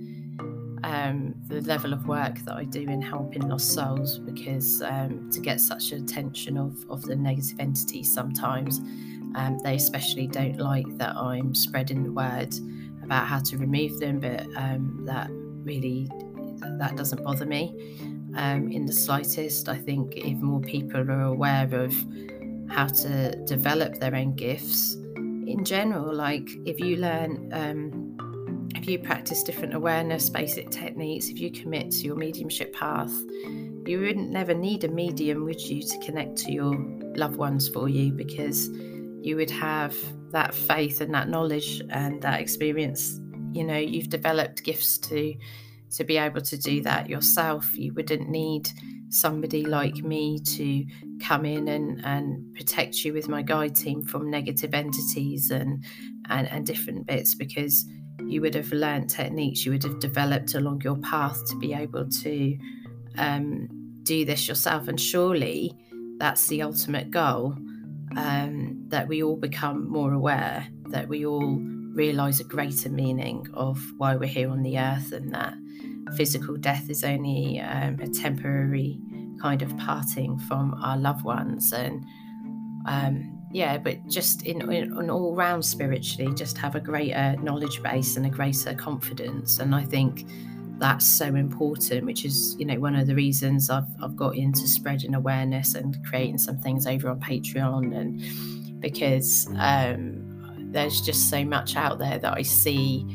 um, 0.84 1.34
the 1.48 1.60
level 1.62 1.92
of 1.92 2.08
work 2.08 2.38
that 2.40 2.56
I 2.56 2.64
do 2.64 2.80
in 2.80 3.00
helping 3.00 3.48
lost 3.48 3.72
souls 3.72 4.18
because 4.18 4.82
um, 4.82 5.30
to 5.30 5.40
get 5.40 5.60
such 5.60 5.92
attention 5.92 6.56
of 6.56 6.76
of 6.88 7.02
the 7.02 7.14
negative 7.14 7.60
entities 7.60 8.12
sometimes 8.12 8.80
um, 9.34 9.58
they 9.62 9.76
especially 9.76 10.26
don't 10.26 10.58
like 10.58 10.86
that 10.98 11.16
I'm 11.16 11.54
spreading 11.54 12.02
the 12.02 12.12
word 12.12 12.54
about 13.02 13.26
how 13.26 13.38
to 13.40 13.56
remove 13.56 13.98
them, 13.98 14.20
but 14.20 14.46
um, 14.56 15.04
that 15.06 15.30
really 15.64 16.08
that 16.78 16.96
doesn't 16.96 17.22
bother 17.22 17.46
me 17.46 17.74
um, 18.36 18.70
in 18.70 18.86
the 18.86 18.92
slightest. 18.92 19.68
I 19.68 19.76
think 19.76 20.16
if 20.16 20.38
more 20.38 20.60
people 20.60 21.00
are 21.00 21.22
aware 21.22 21.68
of 21.72 21.94
how 22.68 22.86
to 22.86 23.36
develop 23.44 23.98
their 23.98 24.14
own 24.14 24.34
gifts 24.34 24.94
in 25.16 25.64
general, 25.64 26.14
like 26.14 26.48
if 26.64 26.80
you 26.80 26.96
learn, 26.96 27.50
um, 27.52 28.68
if 28.74 28.88
you 28.88 28.98
practice 28.98 29.42
different 29.42 29.74
awareness, 29.74 30.30
basic 30.30 30.70
techniques, 30.70 31.28
if 31.28 31.38
you 31.38 31.50
commit 31.50 31.90
to 31.90 31.98
your 32.04 32.16
mediumship 32.16 32.72
path, 32.72 33.12
you 33.86 34.00
wouldn't 34.00 34.30
never 34.30 34.54
need 34.54 34.84
a 34.84 34.88
medium, 34.88 35.44
would 35.44 35.60
you, 35.60 35.82
to 35.82 35.98
connect 35.98 36.36
to 36.36 36.52
your 36.52 36.74
loved 37.16 37.36
ones 37.36 37.68
for 37.68 37.88
you 37.88 38.12
because 38.12 38.68
you 39.20 39.36
would 39.36 39.50
have 39.50 39.94
that 40.30 40.54
faith 40.54 41.00
and 41.00 41.12
that 41.14 41.28
knowledge 41.28 41.82
and 41.90 42.22
that 42.22 42.40
experience. 42.40 43.20
You 43.52 43.64
know, 43.64 43.76
you've 43.76 44.08
developed 44.08 44.64
gifts 44.64 44.98
to 44.98 45.34
to 45.92 46.04
be 46.04 46.16
able 46.16 46.40
to 46.40 46.56
do 46.56 46.82
that 46.82 47.08
yourself. 47.08 47.76
You 47.76 47.92
wouldn't 47.92 48.28
need 48.28 48.68
somebody 49.10 49.64
like 49.66 49.96
me 49.96 50.38
to 50.38 50.84
come 51.22 51.44
in 51.44 51.68
and, 51.68 52.04
and 52.04 52.54
protect 52.54 53.04
you 53.04 53.12
with 53.12 53.28
my 53.28 53.42
guide 53.42 53.76
team 53.76 54.02
from 54.02 54.30
negative 54.30 54.72
entities 54.72 55.50
and, 55.50 55.84
and, 56.30 56.48
and 56.48 56.66
different 56.66 57.06
bits 57.06 57.34
because 57.34 57.86
you 58.24 58.40
would 58.40 58.54
have 58.54 58.72
learned 58.72 59.10
techniques, 59.10 59.66
you 59.66 59.72
would 59.72 59.82
have 59.82 60.00
developed 60.00 60.54
along 60.54 60.80
your 60.82 60.96
path 60.96 61.38
to 61.46 61.58
be 61.58 61.74
able 61.74 62.08
to 62.08 62.56
um, 63.18 63.68
do 64.02 64.24
this 64.24 64.48
yourself. 64.48 64.88
And 64.88 64.98
surely 64.98 65.72
that's 66.18 66.46
the 66.46 66.62
ultimate 66.62 67.10
goal 67.10 67.54
um, 68.16 68.84
that 68.88 69.08
we 69.08 69.22
all 69.22 69.36
become 69.36 69.90
more 69.90 70.14
aware, 70.14 70.66
that 70.88 71.08
we 71.08 71.26
all 71.26 71.58
realize 71.92 72.40
a 72.40 72.44
greater 72.44 72.88
meaning 72.88 73.46
of 73.54 73.78
why 73.96 74.16
we're 74.16 74.28
here 74.28 74.50
on 74.50 74.62
the 74.62 74.78
earth 74.78 75.12
and 75.12 75.32
that 75.32 75.54
physical 76.16 76.56
death 76.56 76.90
is 76.90 77.04
only 77.04 77.60
um, 77.60 77.98
a 78.00 78.08
temporary 78.08 78.98
kind 79.40 79.62
of 79.62 79.76
parting 79.78 80.38
from 80.38 80.74
our 80.82 80.96
loved 80.96 81.24
ones 81.24 81.72
and 81.72 82.04
um, 82.86 83.38
yeah, 83.52 83.76
but 83.76 84.06
just 84.08 84.42
in, 84.44 84.62
in, 84.72 84.98
in 84.98 85.10
all 85.10 85.34
round 85.34 85.64
spiritually, 85.64 86.32
just 86.34 86.56
have 86.58 86.74
a 86.74 86.80
greater 86.80 87.36
knowledge 87.42 87.82
base 87.82 88.16
and 88.16 88.24
a 88.24 88.30
greater 88.30 88.74
confidence. 88.74 89.58
And 89.58 89.74
I 89.74 89.84
think 89.84 90.26
that's 90.78 91.06
so 91.06 91.26
important, 91.26 92.06
which 92.06 92.24
is, 92.24 92.56
you 92.58 92.64
know, 92.64 92.80
one 92.80 92.96
of 92.96 93.06
the 93.06 93.14
reasons 93.14 93.68
I've, 93.68 93.86
I've 94.02 94.16
got 94.16 94.36
into 94.36 94.66
spreading 94.66 95.14
awareness 95.14 95.74
and 95.74 96.02
creating 96.06 96.38
some 96.38 96.58
things 96.58 96.86
over 96.86 97.10
on 97.10 97.20
Patreon. 97.20 97.94
And 97.94 98.80
because 98.80 99.46
um, 99.58 100.31
there's 100.72 101.00
just 101.00 101.30
so 101.30 101.44
much 101.44 101.76
out 101.76 101.98
there 101.98 102.18
that 102.18 102.36
I 102.36 102.42
see 102.42 103.06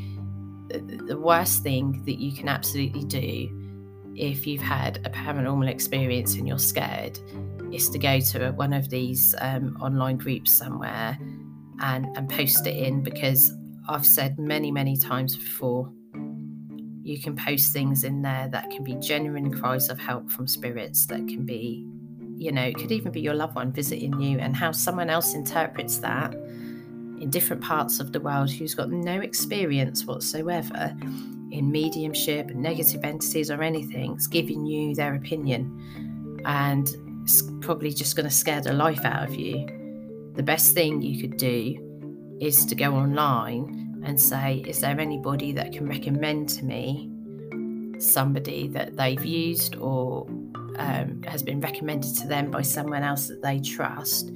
the, 0.69 1.17
worst 1.17 1.63
thing 1.63 2.03
that 2.05 2.19
you 2.19 2.31
can 2.31 2.47
absolutely 2.47 3.03
do 3.03 4.13
if 4.15 4.45
you've 4.45 4.61
had 4.61 4.97
a 5.05 5.09
paranormal 5.09 5.69
experience 5.69 6.35
and 6.35 6.47
you're 6.47 6.59
scared 6.59 7.19
is 7.71 7.89
to 7.89 7.99
go 7.99 8.19
to 8.19 8.51
one 8.51 8.73
of 8.73 8.89
these 8.89 9.35
um, 9.39 9.77
online 9.81 10.17
groups 10.17 10.51
somewhere 10.51 11.17
and, 11.81 12.05
and 12.17 12.29
post 12.29 12.65
it 12.65 12.75
in 12.75 13.03
because 13.03 13.53
I've 13.87 14.05
said 14.05 14.37
many, 14.39 14.71
many 14.71 14.97
times 14.97 15.35
before 15.35 15.91
you 17.03 17.19
can 17.21 17.35
post 17.35 17.71
things 17.71 18.03
in 18.03 18.21
there 18.21 18.49
that 18.51 18.69
can 18.69 18.83
be 18.83 18.95
genuine 18.95 19.53
cries 19.53 19.89
of 19.89 19.97
help 19.97 20.29
from 20.29 20.45
spirits, 20.45 21.05
that 21.05 21.25
can 21.27 21.45
be, 21.45 21.87
you 22.35 22.51
know, 22.51 22.63
it 22.63 22.75
could 22.75 22.91
even 22.91 23.11
be 23.13 23.21
your 23.21 23.33
loved 23.33 23.55
one 23.55 23.71
visiting 23.71 24.19
you, 24.19 24.39
and 24.39 24.55
how 24.55 24.73
someone 24.73 25.09
else 25.09 25.33
interprets 25.33 25.99
that 25.99 26.35
in 27.19 27.29
different 27.29 27.61
parts 27.61 27.99
of 27.99 28.11
the 28.11 28.19
world 28.19 28.49
who's 28.49 28.75
got 28.75 28.89
no 28.89 29.19
experience 29.19 30.05
whatsoever 30.05 30.95
in 31.51 31.71
mediumship 31.71 32.49
and 32.49 32.61
negative 32.61 33.03
entities 33.03 33.49
or 33.49 33.63
anything, 33.63 34.15
is 34.15 34.27
giving 34.27 34.65
you 34.65 34.93
their 34.95 35.15
opinion. 35.15 36.41
And 36.45 36.89
it's 37.23 37.43
probably 37.61 37.93
just 37.93 38.15
going 38.15 38.27
to 38.27 38.33
scare 38.33 38.61
the 38.61 38.73
life 38.73 39.03
out 39.05 39.27
of 39.27 39.35
you. 39.35 39.65
The 40.35 40.43
best 40.43 40.73
thing 40.73 41.01
you 41.01 41.19
could 41.21 41.37
do 41.37 42.37
is 42.39 42.65
to 42.65 42.75
go 42.75 42.95
online 42.95 44.01
and 44.05 44.19
say, 44.19 44.63
Is 44.67 44.81
there 44.81 44.99
anybody 44.99 45.51
that 45.53 45.71
can 45.71 45.87
recommend 45.87 46.49
to 46.49 46.65
me 46.65 47.11
somebody 47.99 48.67
that 48.67 48.95
they've 48.95 49.25
used 49.25 49.75
or 49.77 50.27
um, 50.77 51.23
has 51.23 51.41
been 51.41 51.59
recommended 51.59 52.15
to 52.17 52.27
them 52.27 52.51
by 52.51 52.61
someone 52.61 53.03
else 53.03 53.27
that 53.27 53.41
they 53.41 53.59
trust 53.59 54.31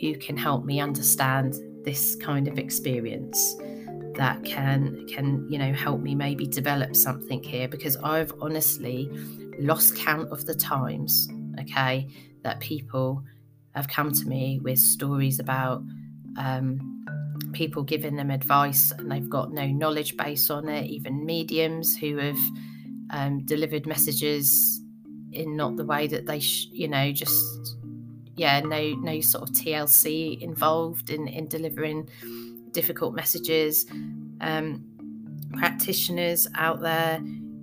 who 0.00 0.16
can 0.16 0.36
help 0.36 0.64
me 0.64 0.80
understand 0.80 1.54
this 1.84 2.16
kind 2.16 2.48
of 2.48 2.58
experience? 2.58 3.56
that 4.16 4.44
can 4.44 5.04
can 5.08 5.44
you 5.50 5.58
know 5.58 5.72
help 5.72 6.00
me 6.00 6.14
maybe 6.14 6.46
develop 6.46 6.94
something 6.94 7.42
here 7.42 7.66
because 7.66 7.96
I've 7.96 8.32
honestly 8.40 9.10
lost 9.58 9.96
count 9.96 10.30
of 10.30 10.46
the 10.46 10.54
times 10.54 11.28
okay, 11.60 12.08
that 12.42 12.60
people 12.60 13.22
have 13.74 13.88
come 13.88 14.12
to 14.12 14.26
me 14.26 14.60
with 14.62 14.78
stories 14.78 15.40
about 15.40 15.82
um, 16.36 17.04
people 17.52 17.82
giving 17.82 18.16
them 18.16 18.30
advice 18.30 18.92
and 18.92 19.10
they've 19.10 19.28
got 19.28 19.52
no 19.52 19.66
knowledge 19.66 20.16
base 20.16 20.50
on 20.50 20.68
it, 20.68 20.86
even 20.86 21.24
mediums 21.24 21.96
who 21.96 22.16
have 22.18 22.38
um, 23.10 23.44
delivered 23.44 23.86
messages 23.86 24.80
in 25.32 25.56
not 25.56 25.76
the 25.76 25.84
way 25.84 26.06
that 26.06 26.26
they, 26.26 26.38
sh- 26.38 26.68
you 26.70 26.88
know, 26.88 27.10
just 27.12 27.76
yeah, 28.36 28.60
no 28.60 28.94
no 28.94 29.20
sort 29.20 29.48
of 29.48 29.54
TLC 29.54 30.40
involved 30.40 31.10
in 31.10 31.28
in 31.28 31.48
delivering 31.48 32.08
difficult 32.72 33.14
messages. 33.14 33.86
Um, 34.40 34.84
practitioners 35.52 36.48
out 36.54 36.80
there 36.80 37.20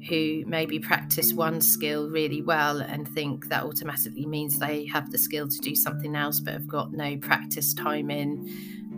who 0.09 0.43
maybe 0.47 0.79
practice 0.79 1.33
one 1.33 1.61
skill 1.61 2.09
really 2.09 2.41
well 2.41 2.79
and 2.79 3.07
think 3.07 3.49
that 3.49 3.63
automatically 3.63 4.25
means 4.25 4.57
they 4.57 4.85
have 4.85 5.11
the 5.11 5.17
skill 5.17 5.47
to 5.47 5.57
do 5.59 5.75
something 5.75 6.15
else 6.15 6.39
but 6.39 6.53
have 6.53 6.67
got 6.67 6.91
no 6.91 7.17
practice 7.17 7.73
time 7.73 8.09
in 8.09 8.49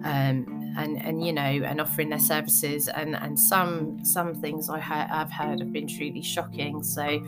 um, 0.05 0.73
and 0.77 1.01
and 1.01 1.25
you 1.25 1.33
know 1.33 1.41
and 1.41 1.81
offering 1.81 2.09
their 2.09 2.19
services 2.19 2.87
and 2.87 3.15
and 3.15 3.37
some 3.37 4.03
some 4.05 4.33
things 4.33 4.69
I 4.69 4.79
ha- 4.79 5.09
I've 5.11 5.31
heard 5.31 5.59
have 5.59 5.73
been 5.73 5.87
truly 5.87 6.21
shocking 6.21 6.83
so 6.83 7.21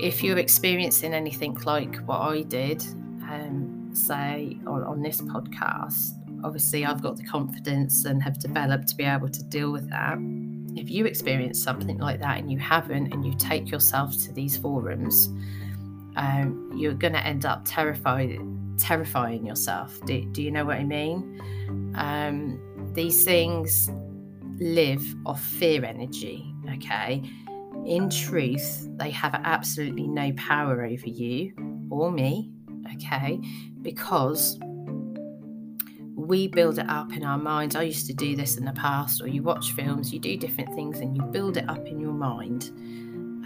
if 0.00 0.22
you're 0.22 0.38
experiencing 0.38 1.14
anything 1.14 1.54
like 1.64 1.96
what 1.98 2.20
I 2.20 2.42
did 2.42 2.84
um, 3.32 3.90
say 3.92 4.58
on, 4.66 4.82
on 4.82 5.02
this 5.02 5.20
podcast 5.20 6.12
obviously 6.42 6.86
I've 6.86 7.02
got 7.02 7.16
the 7.16 7.24
confidence 7.24 8.04
and 8.06 8.22
have 8.22 8.38
developed 8.38 8.88
to 8.88 8.96
be 8.96 9.04
able 9.04 9.28
to 9.28 9.42
deal 9.44 9.70
with 9.72 9.90
that 9.90 10.18
if 10.76 10.90
you 10.90 11.04
experience 11.06 11.62
something 11.62 11.98
like 11.98 12.20
that 12.20 12.38
and 12.38 12.50
you 12.50 12.58
haven't, 12.58 13.12
and 13.12 13.24
you 13.24 13.34
take 13.34 13.70
yourself 13.70 14.16
to 14.24 14.32
these 14.32 14.56
forums, 14.56 15.28
um, 16.16 16.72
you're 16.76 16.94
going 16.94 17.12
to 17.12 17.24
end 17.24 17.44
up 17.44 17.62
terrified, 17.64 18.38
terrifying 18.78 19.44
yourself. 19.46 19.98
Do, 20.04 20.24
do 20.32 20.42
you 20.42 20.50
know 20.50 20.64
what 20.64 20.76
I 20.76 20.84
mean? 20.84 21.92
Um, 21.96 22.60
these 22.94 23.24
things 23.24 23.90
live 24.58 25.02
off 25.26 25.42
fear 25.42 25.84
energy. 25.84 26.54
Okay. 26.74 27.22
In 27.86 28.10
truth, 28.10 28.88
they 28.96 29.10
have 29.10 29.34
absolutely 29.44 30.06
no 30.06 30.32
power 30.32 30.84
over 30.84 31.08
you 31.08 31.52
or 31.90 32.10
me. 32.12 32.52
Okay. 32.94 33.40
Because 33.82 34.58
we 36.14 36.46
build 36.48 36.78
it 36.78 36.88
up 36.88 37.12
in 37.16 37.24
our 37.24 37.38
minds. 37.38 37.74
I 37.74 37.82
used 37.82 38.06
to 38.06 38.12
do 38.12 38.36
this 38.36 38.56
in 38.56 38.64
the 38.64 38.72
past, 38.72 39.20
or 39.20 39.26
you 39.26 39.42
watch 39.42 39.72
films, 39.72 40.12
you 40.12 40.20
do 40.20 40.36
different 40.36 40.74
things, 40.74 41.00
and 41.00 41.16
you 41.16 41.22
build 41.22 41.56
it 41.56 41.68
up 41.68 41.86
in 41.86 41.98
your 41.98 42.12
mind 42.12 42.70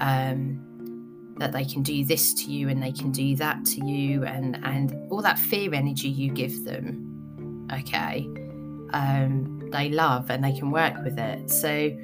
um, 0.01 1.35
that 1.39 1.53
they 1.53 1.65
can 1.65 1.83
do 1.83 2.05
this 2.05 2.35
to 2.35 2.51
you 2.51 2.69
and 2.69 2.83
they 2.83 2.93
can 2.93 3.11
do 3.11 3.37
that 3.37 3.65
to 3.67 3.87
you, 3.87 4.25
and 4.25 4.59
and 4.65 4.95
all 5.11 5.23
that 5.23 5.39
fear 5.39 5.73
energy 5.73 6.09
you 6.09 6.31
give 6.31 6.65
them, 6.65 7.69
okay, 7.73 8.27
um, 8.93 9.69
they 9.71 9.89
love 9.89 10.31
and 10.31 10.45
they 10.45 10.53
can 10.53 10.71
work 10.71 10.95
with 11.05 11.19
it. 11.19 11.51
So 11.51 11.97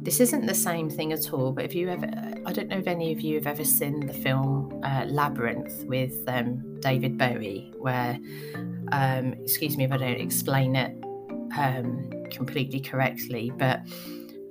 this 0.00 0.20
isn't 0.20 0.46
the 0.46 0.54
same 0.54 0.88
thing 0.90 1.12
at 1.12 1.32
all. 1.32 1.52
But 1.52 1.64
if 1.64 1.74
you 1.74 1.88
ever, 1.88 2.06
I 2.46 2.52
don't 2.52 2.68
know 2.68 2.78
if 2.78 2.86
any 2.86 3.12
of 3.12 3.20
you 3.20 3.36
have 3.36 3.46
ever 3.46 3.64
seen 3.64 4.06
the 4.06 4.12
film 4.12 4.80
uh, 4.84 5.04
Labyrinth 5.06 5.84
with 5.84 6.22
um, 6.28 6.73
David 6.84 7.18
Bowie, 7.18 7.72
where 7.78 8.18
um, 8.92 9.32
excuse 9.42 9.76
me 9.76 9.84
if 9.84 9.92
I 9.92 9.96
don't 9.96 10.20
explain 10.20 10.76
it 10.76 10.92
um, 11.56 12.10
completely 12.30 12.80
correctly, 12.80 13.50
but 13.56 13.80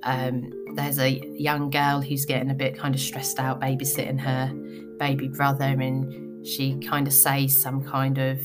um, 0.02 0.50
there's 0.74 0.98
a 0.98 1.10
young 1.38 1.70
girl 1.70 2.00
who's 2.00 2.24
getting 2.24 2.50
a 2.50 2.54
bit 2.54 2.76
kind 2.76 2.94
of 2.94 3.00
stressed 3.00 3.38
out 3.38 3.60
babysitting 3.60 4.20
her 4.20 4.52
baby 4.98 5.28
brother, 5.28 5.64
and 5.64 6.46
she 6.46 6.76
kind 6.80 7.06
of 7.06 7.12
says 7.12 7.56
some 7.56 7.82
kind 7.82 8.18
of 8.18 8.40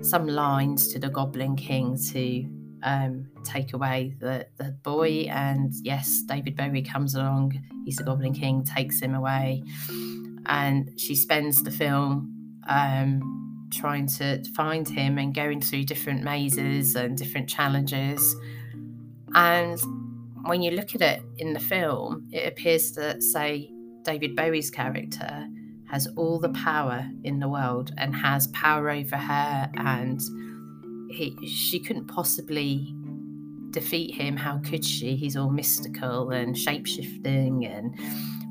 some 0.00 0.26
lines 0.26 0.88
to 0.88 0.98
the 0.98 1.08
Goblin 1.08 1.54
King 1.54 1.96
to 2.12 2.44
um, 2.82 3.26
take 3.44 3.72
away 3.72 4.14
the, 4.20 4.46
the 4.56 4.72
boy. 4.82 5.26
And 5.30 5.72
yes, 5.82 6.22
David 6.26 6.56
Bowie 6.56 6.82
comes 6.82 7.14
along, 7.14 7.62
he's 7.84 7.96
the 7.96 8.04
Goblin 8.04 8.34
King, 8.34 8.64
takes 8.64 9.00
him 9.00 9.14
away. 9.14 9.62
And 10.46 10.90
she 10.98 11.14
spends 11.14 11.62
the 11.62 11.70
film 11.70 12.33
um, 12.68 13.68
trying 13.72 14.06
to 14.06 14.42
find 14.54 14.88
him 14.88 15.18
and 15.18 15.34
going 15.34 15.60
through 15.60 15.84
different 15.84 16.22
mazes 16.22 16.94
and 16.94 17.16
different 17.16 17.48
challenges. 17.48 18.34
And 19.34 19.78
when 20.44 20.62
you 20.62 20.70
look 20.72 20.94
at 20.94 21.00
it 21.00 21.22
in 21.38 21.52
the 21.52 21.60
film, 21.60 22.28
it 22.30 22.46
appears 22.46 22.92
that, 22.92 23.22
say, 23.22 23.70
David 24.02 24.36
Bowie's 24.36 24.70
character 24.70 25.48
has 25.90 26.06
all 26.16 26.38
the 26.38 26.50
power 26.50 27.08
in 27.24 27.40
the 27.40 27.48
world 27.48 27.92
and 27.98 28.14
has 28.14 28.48
power 28.48 28.90
over 28.90 29.16
her, 29.16 29.70
and 29.76 30.20
he, 31.10 31.36
she 31.46 31.80
couldn't 31.80 32.06
possibly 32.06 32.94
defeat 33.70 34.14
him. 34.14 34.36
How 34.36 34.58
could 34.58 34.84
she? 34.84 35.16
He's 35.16 35.36
all 35.36 35.50
mystical 35.50 36.30
and 36.30 36.54
shapeshifting 36.54 37.66
and 37.66 37.98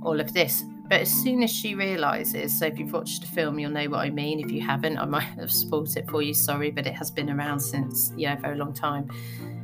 all 0.03 0.19
of 0.19 0.33
this. 0.33 0.63
But 0.89 1.01
as 1.01 1.11
soon 1.11 1.43
as 1.43 1.49
she 1.51 1.75
realizes, 1.75 2.57
so 2.57 2.65
if 2.65 2.77
you've 2.77 2.91
watched 2.91 3.21
the 3.21 3.27
film, 3.27 3.57
you'll 3.57 3.71
know 3.71 3.89
what 3.89 3.99
I 3.99 4.09
mean. 4.09 4.39
If 4.39 4.51
you 4.51 4.61
haven't, 4.61 4.97
I 4.97 5.05
might 5.05 5.21
have 5.39 5.51
spoiled 5.51 5.95
it 5.95 6.09
for 6.09 6.21
you. 6.21 6.33
Sorry, 6.33 6.71
but 6.71 6.85
it 6.85 6.93
has 6.93 7.09
been 7.09 7.29
around 7.29 7.59
since 7.59 8.11
yeah, 8.17 8.33
a 8.33 8.39
very 8.39 8.57
long 8.57 8.73
time. 8.73 9.09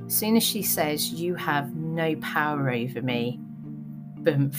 As 0.05 0.15
soon 0.15 0.37
as 0.37 0.43
she 0.43 0.61
says, 0.61 1.11
"You 1.11 1.35
have 1.35 1.75
no 1.75 2.15
power 2.17 2.71
over 2.71 3.01
me," 3.01 3.39
boom, 4.19 4.51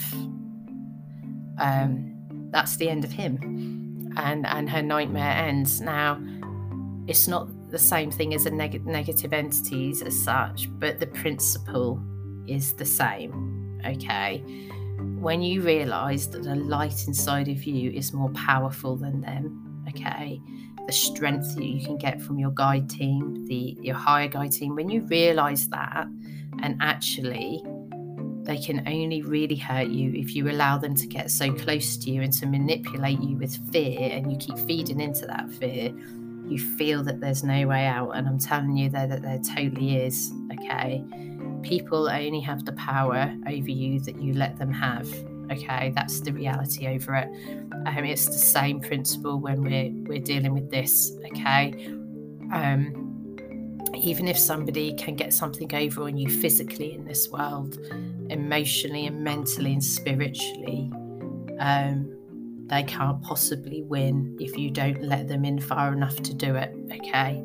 um, 1.59 2.49
that's 2.51 2.77
the 2.77 2.89
end 2.89 3.05
of 3.05 3.11
him, 3.11 4.13
and 4.17 4.47
and 4.47 4.69
her 4.69 4.83
nightmare 4.83 5.33
ends. 5.33 5.81
Now, 5.81 6.21
it's 7.07 7.27
not 7.27 7.49
the 7.71 7.79
same 7.79 8.11
thing 8.11 8.35
as 8.35 8.47
a 8.47 8.51
neg- 8.51 8.87
negative 8.87 9.33
entities 9.33 10.03
as 10.03 10.21
such, 10.23 10.69
but 10.79 11.01
the 11.01 11.07
principle 11.07 12.01
is 12.47 12.75
the 12.75 12.85
same. 12.85 13.81
Okay 13.87 14.45
when 15.21 15.43
you 15.43 15.63
realize 15.63 16.29
that 16.31 16.43
the 16.43 16.55
light 16.55 17.07
inside 17.07 17.49
of 17.49 17.65
you 17.65 17.91
is 17.91 18.13
more 18.13 18.31
powerful 18.31 18.97
than 18.97 19.21
them, 19.21 19.85
okay, 19.89 20.41
the 20.87 20.93
strength 20.93 21.55
that 21.57 21.65
you 21.65 21.85
can 21.85 21.97
get 21.99 22.21
from 22.21 22.39
your 22.39 22.51
guide 22.51 22.89
team, 22.89 23.47
the 23.47 23.77
your 23.81 23.97
higher 23.97 24.29
guide 24.29 24.53
team, 24.53 24.75
when 24.75 24.89
you 24.89 25.03
realize 25.03 25.69
that 25.69 26.07
and 26.63 26.77
actually 26.81 27.63
they 28.43 28.59
can 28.59 28.83
only 28.89 29.23
really 29.23 29.57
hurt 29.57 29.89
you 29.89 30.13
if 30.15 30.35
you 30.35 30.51
allow 30.51 30.79
them 30.79 30.95
to 30.95 31.07
get 31.07 31.31
so 31.31 31.53
close 31.53 31.97
to 31.97 32.11
you 32.11 32.23
and 32.23 32.33
to 32.33 32.47
manipulate 32.47 33.21
you 33.21 33.37
with 33.37 33.55
fear 33.71 34.11
and 34.11 34.31
you 34.31 34.39
keep 34.39 34.59
feeding 34.67 35.01
into 35.01 35.27
that 35.27 35.51
fear 35.53 35.93
you 36.47 36.59
feel 36.59 37.03
that 37.05 37.21
there's 37.21 37.45
no 37.45 37.67
way 37.67 37.87
out 37.87 38.11
and 38.11 38.27
i'm 38.27 38.39
telling 38.39 38.77
you 38.77 38.89
there 38.89 39.07
that 39.07 39.23
there 39.23 39.39
totally 39.39 39.97
is 39.97 40.33
okay 40.53 41.05
people 41.63 42.09
only 42.09 42.41
have 42.41 42.65
the 42.65 42.73
power 42.73 43.35
over 43.47 43.71
you 43.71 44.01
that 44.01 44.21
you 44.21 44.35
let 44.35 44.59
them 44.59 44.73
have 44.73 45.09
okay? 45.51 45.93
That's 45.95 46.21
the 46.21 46.33
reality 46.33 46.87
over 46.87 47.15
it. 47.15 47.29
Um, 47.87 48.05
it's 48.05 48.27
the 48.27 48.33
same 48.33 48.81
principle 48.81 49.41
when 49.41 49.63
we're 49.63 49.91
we're 50.09 50.23
dealing 50.23 50.55
with 50.55 50.71
this 50.71 51.13
okay? 51.27 51.87
Um, 52.53 53.01
even 53.95 54.29
if 54.29 54.39
somebody 54.39 54.95
can 54.95 55.15
get 55.15 55.33
something 55.33 55.75
over 55.75 56.05
on 56.05 56.17
you 56.17 56.29
physically 56.29 56.95
in 56.95 57.05
this 57.05 57.29
world 57.29 57.79
emotionally 58.31 59.07
and 59.07 59.23
mentally 59.23 59.73
and 59.73 59.85
spiritually 59.85 60.91
um, 61.59 62.17
they 62.67 62.85
can't 62.85 63.21
possibly 63.23 63.83
win 63.83 64.37
if 64.41 64.57
you 64.57 64.71
don't 64.71 65.03
let 65.03 65.27
them 65.27 65.45
in 65.45 65.59
far 65.59 65.93
enough 65.93 66.17
to 66.17 66.33
do 66.33 66.55
it 66.55 66.75
okay? 66.93 67.45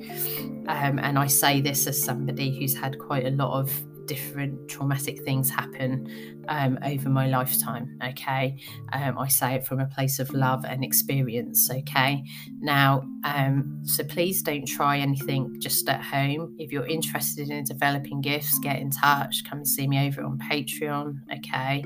Um, 0.68 1.00
and 1.00 1.18
i 1.18 1.28
say 1.28 1.62
this 1.62 1.88
as 1.88 2.02
somebody 2.02 2.58
who's 2.58 2.76
had 2.76 3.00
quite 3.00 3.26
a 3.26 3.32
lot 3.32 3.60
of 3.60 3.72
different 4.06 4.68
traumatic 4.70 5.22
things 5.24 5.50
happen 5.50 6.08
um, 6.48 6.78
over 6.84 7.10
my 7.10 7.28
lifetime. 7.28 7.98
Okay, 8.04 8.58
um, 8.94 9.18
I 9.18 9.28
say 9.28 9.56
it 9.56 9.66
from 9.66 9.80
a 9.80 9.88
place 9.88 10.20
of 10.20 10.30
love 10.32 10.66
and 10.66 10.84
experience. 10.84 11.70
Okay, 11.70 12.24
now, 12.60 13.04
um, 13.24 13.82
so 13.84 14.04
please 14.04 14.42
don't 14.42 14.68
try 14.68 14.98
anything 15.00 15.56
just 15.60 15.88
at 15.90 16.02
home. 16.02 16.56
If 16.58 16.72
you're 16.72 16.88
interested 16.88 17.50
in 17.50 17.64
developing 17.64 18.22
gifts, 18.22 18.60
get 18.60 18.80
in 18.80 18.92
touch. 18.92 19.44
Come 19.50 19.60
and 19.60 19.68
see 19.68 19.88
me 19.88 20.08
over 20.08 20.24
on 20.24 20.40
Patreon. 20.40 21.20
Okay. 21.38 21.84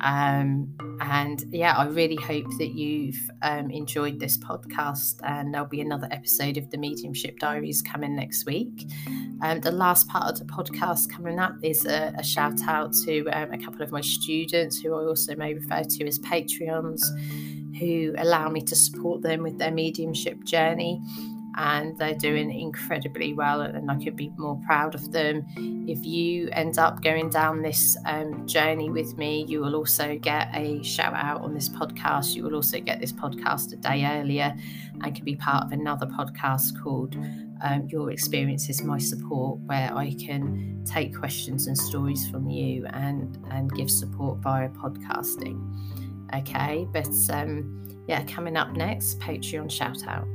Um, 0.00 0.74
and 1.00 1.44
yeah, 1.50 1.76
I 1.76 1.86
really 1.86 2.16
hope 2.16 2.46
that 2.58 2.72
you've 2.72 3.18
um, 3.42 3.70
enjoyed 3.70 4.20
this 4.20 4.36
podcast, 4.38 5.20
and 5.22 5.52
there'll 5.52 5.66
be 5.66 5.80
another 5.80 6.08
episode 6.10 6.56
of 6.56 6.70
the 6.70 6.78
Mediumship 6.78 7.38
Diaries 7.38 7.82
coming 7.82 8.16
next 8.16 8.46
week. 8.46 8.88
Um, 9.42 9.60
the 9.60 9.70
last 9.70 10.08
part 10.08 10.30
of 10.30 10.38
the 10.38 10.52
podcast 10.52 11.10
coming 11.10 11.38
up 11.38 11.54
is 11.62 11.84
a, 11.86 12.12
a 12.18 12.24
shout 12.24 12.60
out 12.66 12.92
to 13.04 13.26
um, 13.28 13.52
a 13.52 13.58
couple 13.58 13.82
of 13.82 13.92
my 13.92 14.00
students 14.00 14.80
who 14.80 14.94
I 14.94 15.04
also 15.04 15.34
may 15.36 15.54
refer 15.54 15.82
to 15.82 16.06
as 16.06 16.18
Patreons, 16.18 17.02
who 17.78 18.14
allow 18.18 18.48
me 18.48 18.62
to 18.62 18.76
support 18.76 19.22
them 19.22 19.42
with 19.42 19.58
their 19.58 19.70
mediumship 19.70 20.44
journey 20.44 21.00
and 21.56 21.96
they're 21.96 22.14
doing 22.14 22.50
incredibly 22.50 23.32
well 23.32 23.62
and 23.62 23.90
I 23.90 23.96
could 23.96 24.16
be 24.16 24.30
more 24.36 24.60
proud 24.66 24.94
of 24.94 25.12
them. 25.12 25.46
If 25.88 26.04
you 26.04 26.48
end 26.52 26.78
up 26.78 27.02
going 27.02 27.30
down 27.30 27.62
this 27.62 27.96
um, 28.04 28.46
journey 28.46 28.90
with 28.90 29.16
me, 29.16 29.44
you 29.48 29.60
will 29.60 29.74
also 29.74 30.18
get 30.18 30.48
a 30.54 30.82
shout 30.82 31.14
out 31.14 31.40
on 31.40 31.54
this 31.54 31.68
podcast. 31.68 32.34
You 32.34 32.44
will 32.44 32.54
also 32.54 32.78
get 32.80 33.00
this 33.00 33.12
podcast 33.12 33.72
a 33.72 33.76
day 33.76 34.04
earlier 34.04 34.54
and 35.02 35.14
can 35.14 35.24
be 35.24 35.36
part 35.36 35.64
of 35.64 35.72
another 35.72 36.06
podcast 36.06 36.82
called 36.82 37.16
um, 37.62 37.86
Your 37.88 38.10
Experience 38.10 38.68
is 38.68 38.82
My 38.82 38.98
Support, 38.98 39.60
where 39.60 39.94
I 39.94 40.12
can 40.14 40.84
take 40.84 41.16
questions 41.16 41.66
and 41.68 41.76
stories 41.76 42.28
from 42.28 42.50
you 42.50 42.84
and, 42.90 43.38
and 43.50 43.72
give 43.72 43.90
support 43.90 44.38
via 44.38 44.68
podcasting. 44.68 45.58
Okay, 46.34 46.86
but 46.92 47.08
um, 47.30 48.04
yeah, 48.08 48.24
coming 48.24 48.56
up 48.56 48.72
next, 48.72 49.20
Patreon 49.20 49.70
shout 49.70 50.06
out. 50.06 50.26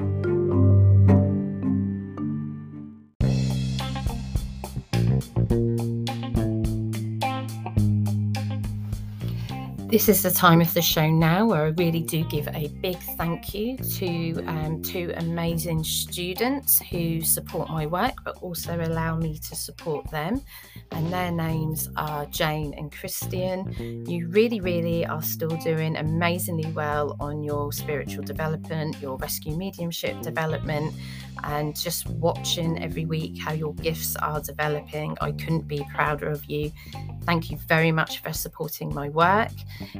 Thank 0.00 0.24
you. 0.26 0.29
This 9.90 10.08
is 10.08 10.22
the 10.22 10.30
time 10.30 10.60
of 10.60 10.72
the 10.72 10.80
show 10.80 11.10
now 11.10 11.46
where 11.46 11.64
I 11.64 11.68
really 11.70 12.02
do 12.02 12.22
give 12.26 12.46
a 12.54 12.68
big 12.80 12.96
thank 13.18 13.52
you 13.52 13.76
to 13.76 14.44
um, 14.46 14.80
two 14.82 15.12
amazing 15.16 15.82
students 15.82 16.80
who 16.80 17.20
support 17.22 17.68
my 17.70 17.86
work 17.86 18.14
but 18.24 18.36
also 18.36 18.80
allow 18.80 19.16
me 19.16 19.36
to 19.38 19.56
support 19.56 20.08
them. 20.12 20.42
And 20.92 21.12
their 21.12 21.32
names 21.32 21.88
are 21.96 22.24
Jane 22.26 22.72
and 22.74 22.92
Christian. 22.92 24.06
You 24.06 24.28
really, 24.28 24.60
really 24.60 25.04
are 25.06 25.22
still 25.22 25.56
doing 25.56 25.96
amazingly 25.96 26.70
well 26.70 27.16
on 27.18 27.42
your 27.42 27.72
spiritual 27.72 28.22
development, 28.22 28.96
your 29.02 29.16
rescue 29.16 29.56
mediumship 29.56 30.22
development, 30.22 30.94
and 31.44 31.76
just 31.76 32.08
watching 32.08 32.82
every 32.82 33.04
week 33.04 33.38
how 33.38 33.52
your 33.52 33.74
gifts 33.74 34.16
are 34.16 34.40
developing. 34.40 35.16
I 35.20 35.32
couldn't 35.32 35.66
be 35.66 35.84
prouder 35.94 36.28
of 36.28 36.44
you. 36.46 36.72
Thank 37.24 37.50
you 37.50 37.58
very 37.68 37.92
much 37.92 38.22
for 38.22 38.32
supporting 38.32 38.94
my 38.94 39.08
work. 39.08 39.52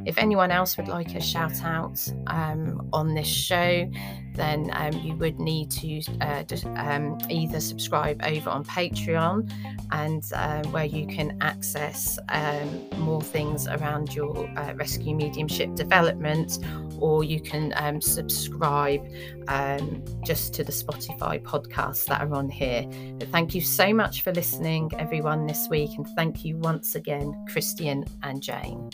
If 0.07 0.19
anyone 0.19 0.51
else 0.51 0.77
would 0.77 0.89
like 0.89 1.15
a 1.15 1.21
shout 1.21 1.63
out 1.63 2.01
um, 2.27 2.89
on 2.93 3.15
this 3.15 3.29
show, 3.29 3.91
then 4.35 4.71
um, 4.75 4.93
you 4.93 5.15
would 5.17 5.39
need 5.39 5.71
to 5.71 6.01
uh, 6.21 6.45
um, 6.77 7.19
either 7.29 7.61
subscribe 7.61 8.21
over 8.25 8.49
on 8.49 8.65
Patreon 8.65 9.51
and 9.93 10.25
uh, 10.35 10.63
where 10.69 10.85
you 10.85 11.07
can 11.07 11.37
access 11.41 12.19
um, 12.29 12.89
more 12.99 13.21
things 13.21 13.67
around 13.67 14.15
your 14.15 14.49
uh, 14.57 14.73
rescue 14.75 15.15
mediumship 15.15 15.75
development, 15.75 16.59
or 16.99 17.25
you 17.25 17.41
can 17.41 17.73
um, 17.77 18.01
subscribe 18.01 19.07
um, 19.49 20.03
just 20.25 20.55
to 20.55 20.65
the 20.65 20.73
Spotify 20.73 21.20
podcasts 21.21 22.07
that 22.07 22.21
are 22.21 22.35
on 22.35 22.49
here. 22.49 22.85
But 23.19 23.29
thank 23.29 23.55
you 23.55 23.61
so 23.61 23.93
much 23.93 24.23
for 24.23 24.33
listening, 24.33 24.91
everyone, 24.99 25.47
this 25.47 25.69
week, 25.69 25.91
and 25.97 26.07
thank 26.17 26.45
you 26.45 26.57
once 26.59 26.95
again, 26.95 27.35
Christian 27.49 28.05
and 28.23 28.43
Jane. 28.43 28.91